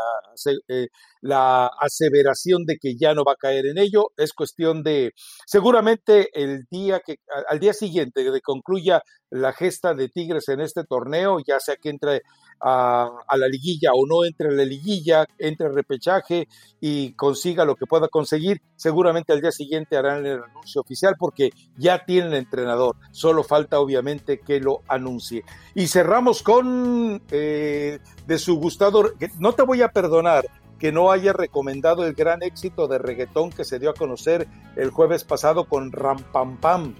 eh, 0.69 0.89
la 1.23 1.71
aseveración 1.81 2.67
de 2.67 2.77
que 2.77 2.97
ya 3.01 3.15
no 3.15 3.25
va 3.25 3.33
a 3.33 3.37
caer 3.37 3.65
en 3.65 3.79
ello, 3.79 4.11
es 4.19 4.35
cuestión 4.35 4.83
de, 4.83 5.13
seguramente 5.47 6.29
el 6.35 6.67
día 6.71 7.01
que, 7.01 7.17
al 7.49 7.61
día 7.61 7.73
siguiente 7.73 8.23
que 8.23 8.41
concluya 8.43 9.01
la 9.31 9.55
gesta 9.55 9.95
de 9.95 10.11
Tigres 10.11 10.51
en 10.51 10.61
este 10.61 10.85
torneo, 10.85 11.39
ya 11.47 11.61
sea 11.61 11.77
que 11.77 11.89
entre 11.89 12.21
a, 12.61 13.37
la 13.37 13.49
liguilla 13.49 13.91
o 13.95 14.07
no 14.07 14.25
entre 14.25 14.49
a 14.49 14.53
la 14.53 14.65
liguilla, 14.65 15.27
entre 15.39 15.69
repechaje 15.69 16.49
y 16.81 17.13
consiga 17.13 17.65
lo 17.65 17.77
que 17.77 17.87
pueda 17.87 18.09
conseguir, 18.09 18.61
seguramente 18.77 19.33
al 19.33 19.41
día 19.41 19.53
siguiente 19.53 19.97
harán 19.97 20.25
el 20.27 20.43
anuncio 20.43 20.81
oficial 20.81 21.15
porque 21.19 21.51
ya 21.77 22.05
tienen 22.05 22.35
entrenador, 22.35 22.97
solo 23.13 23.43
falta 23.43 23.81
obviamente 23.81 24.41
que 24.41 24.61
lo 24.61 24.83
anuncie. 24.89 25.45
Y 25.75 25.87
cerramos 25.87 26.43
con 26.43 27.23
eh, 27.31 27.99
de 28.27 28.39
su 28.39 28.57
gustado, 28.57 29.13
no 29.39 29.53
te 29.53 29.63
voy 29.63 29.83
a 29.83 29.89
perdonar, 29.89 30.47
que 30.79 30.93
no 30.93 31.11
haya 31.11 31.33
recomendado 31.33 32.05
el 32.05 32.15
gran 32.15 32.43
éxito 32.43 32.87
de 32.87 32.99
reggaetón 32.99 33.51
que 33.51 33.65
se 33.65 33.79
dio 33.79 33.91
a 33.91 33.95
conocer 33.95 34.47
el 34.77 34.91
jueves 34.91 35.25
pasado 35.25 35.65
con 35.65 35.91
Ram 35.91 36.19
Pam 36.33 36.59
Pam 36.59 36.95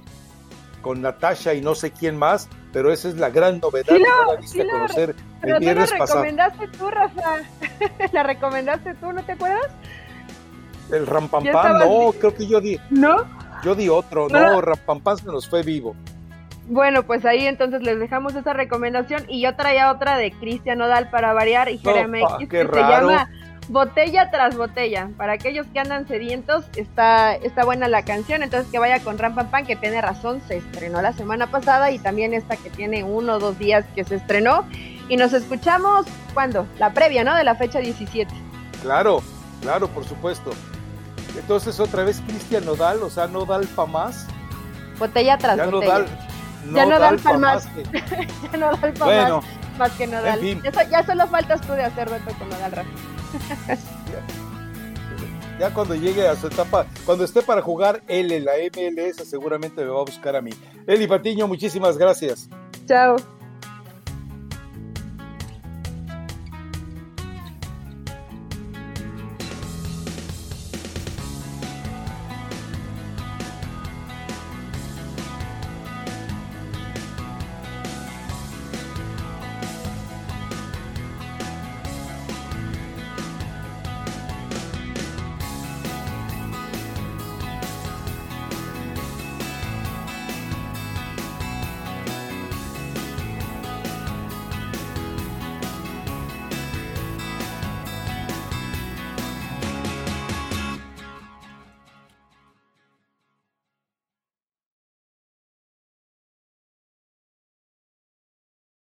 con 0.87 1.03
Natasha 1.03 1.53
y 1.53 1.61
no 1.61 1.75
sé 1.75 1.91
quién 1.91 2.17
más, 2.17 2.49
pero 2.73 2.93
esa 2.93 3.09
es 3.09 3.17
la 3.17 3.29
gran 3.29 3.59
novedad 3.59 3.87
que 3.87 3.99
no 3.99 4.33
la 4.33 4.41
viste 4.41 4.63
a 4.63 4.71
conocer 4.71 5.17
el 5.43 5.59
viernes 5.59 5.93
pasado. 5.99 6.23
la 6.23 6.31
recomendaste 6.31 6.69
tú, 6.79 6.91
Rafa. 6.91 7.37
la 8.13 8.23
recomendaste 8.23 8.95
tú, 8.95 9.13
¿no 9.13 9.25
te 9.25 9.33
acuerdas? 9.33 9.67
El 10.93 11.09
Rampampam, 11.09 11.79
no, 11.81 12.13
creo 12.13 12.33
que 12.33 12.47
yo 12.47 12.61
di. 12.61 12.79
¿No? 12.91 13.17
Yo 13.65 13.75
di 13.75 13.89
otro, 13.89 14.29
no, 14.29 14.61
Rampampam 14.61 15.19
se 15.19 15.27
nos 15.27 15.49
fue 15.49 15.65
vivo. 15.65 15.97
Bueno, 16.69 17.03
pues 17.03 17.25
ahí 17.25 17.49
entonces 17.49 17.83
les 17.83 17.99
dejamos 17.99 18.37
esa 18.37 18.53
recomendación 18.53 19.25
y 19.27 19.41
yo 19.41 19.57
traía 19.57 19.91
otra 19.91 20.17
de 20.17 20.31
Cristian 20.31 20.81
Odal 20.81 21.11
para 21.11 21.33
variar 21.33 21.69
y 21.69 21.79
Jeremy 21.79 22.23
que 22.49 22.65
se 22.65 22.65
llama 22.65 23.29
Botella 23.69 24.31
tras 24.31 24.57
botella. 24.57 25.11
Para 25.17 25.33
aquellos 25.33 25.67
que 25.73 25.81
andan 25.81 26.07
sedientos, 26.07 26.65
está, 26.77 27.35
está 27.35 27.65
buena 27.65 27.89
la 27.89 28.05
canción, 28.05 28.43
entonces 28.43 28.71
que 28.71 28.79
vaya 28.79 29.01
con 29.01 29.19
Ram 29.19 29.35
Pam 29.35 29.67
que 29.67 29.75
tiene 29.75 30.01
razón, 30.01 30.41
se 30.47 30.59
estrenó 30.59 31.03
la 31.03 31.13
semana 31.13 31.51
pasada 31.51 31.91
y 31.91 31.99
también 31.99 32.33
esta 32.33 32.57
que 32.57 32.71
tiene 32.71 33.03
uno 33.03 33.35
o 33.35 33.39
dos 33.39 33.59
días 33.59 33.85
que 33.95 34.05
se 34.05 34.17
estrenó. 34.17 34.65
Y 35.09 35.17
nos 35.17 35.33
escuchamos, 35.33 36.07
¿cuándo? 36.35 36.67
La 36.79 36.93
previa, 36.93 37.25
¿no? 37.25 37.35
De 37.35 37.45
la 37.45 37.55
fecha 37.55 37.81
17. 37.81 38.33
Claro, 38.83 39.23
claro, 39.63 39.89
por 39.89 40.05
supuesto. 40.05 40.51
Entonces 41.37 41.79
otra 41.81 42.05
vez 42.05 42.21
Cristian 42.27 42.65
Nodal, 42.65 43.03
o 43.03 43.11
sea, 43.11 43.27
Nodal 43.27 43.67
pa 43.67 43.87
más. 43.87 44.27
Botella 44.99 45.39
tras 45.39 45.71
botella. 45.71 46.07
ya 46.73 46.87
no 46.87 46.99
da 46.99 47.17
pa 47.17 47.37
más. 47.37 47.69
ya 48.53 48.59
no 48.59 48.71
da 48.71 48.93
pa 48.93 49.07
más. 49.07 49.45
Más 49.77 49.93
que 49.93 50.07
Nodal. 50.07 50.41
ya 50.91 51.05
solo 51.05 51.27
faltas 51.27 51.61
tú 51.63 51.73
de 51.73 51.85
hacer 51.85 52.09
reto 52.09 52.33
con 52.39 52.49
Nodal 52.49 52.73
Rafa. 52.73 53.16
ya 55.61 55.73
cuando 55.73 55.95
llegue 55.95 56.27
a 56.27 56.37
su 56.37 56.47
etapa, 56.47 56.87
cuando 57.05 57.25
esté 57.25 57.43
para 57.43 57.63
jugar 57.63 58.03
él 58.09 58.33
en 58.33 58.45
la 58.45 58.53
MLS, 58.55 59.29
seguramente 59.29 59.83
me 59.83 59.91
va 59.91 60.01
a 60.01 60.05
buscar 60.05 60.37
a 60.37 60.43
mí. 60.43 60.51
Eli 60.87 61.07
Patiño, 61.07 61.47
muchísimas 61.47 61.99
gracias. 61.99 62.49
Chao. 62.87 63.17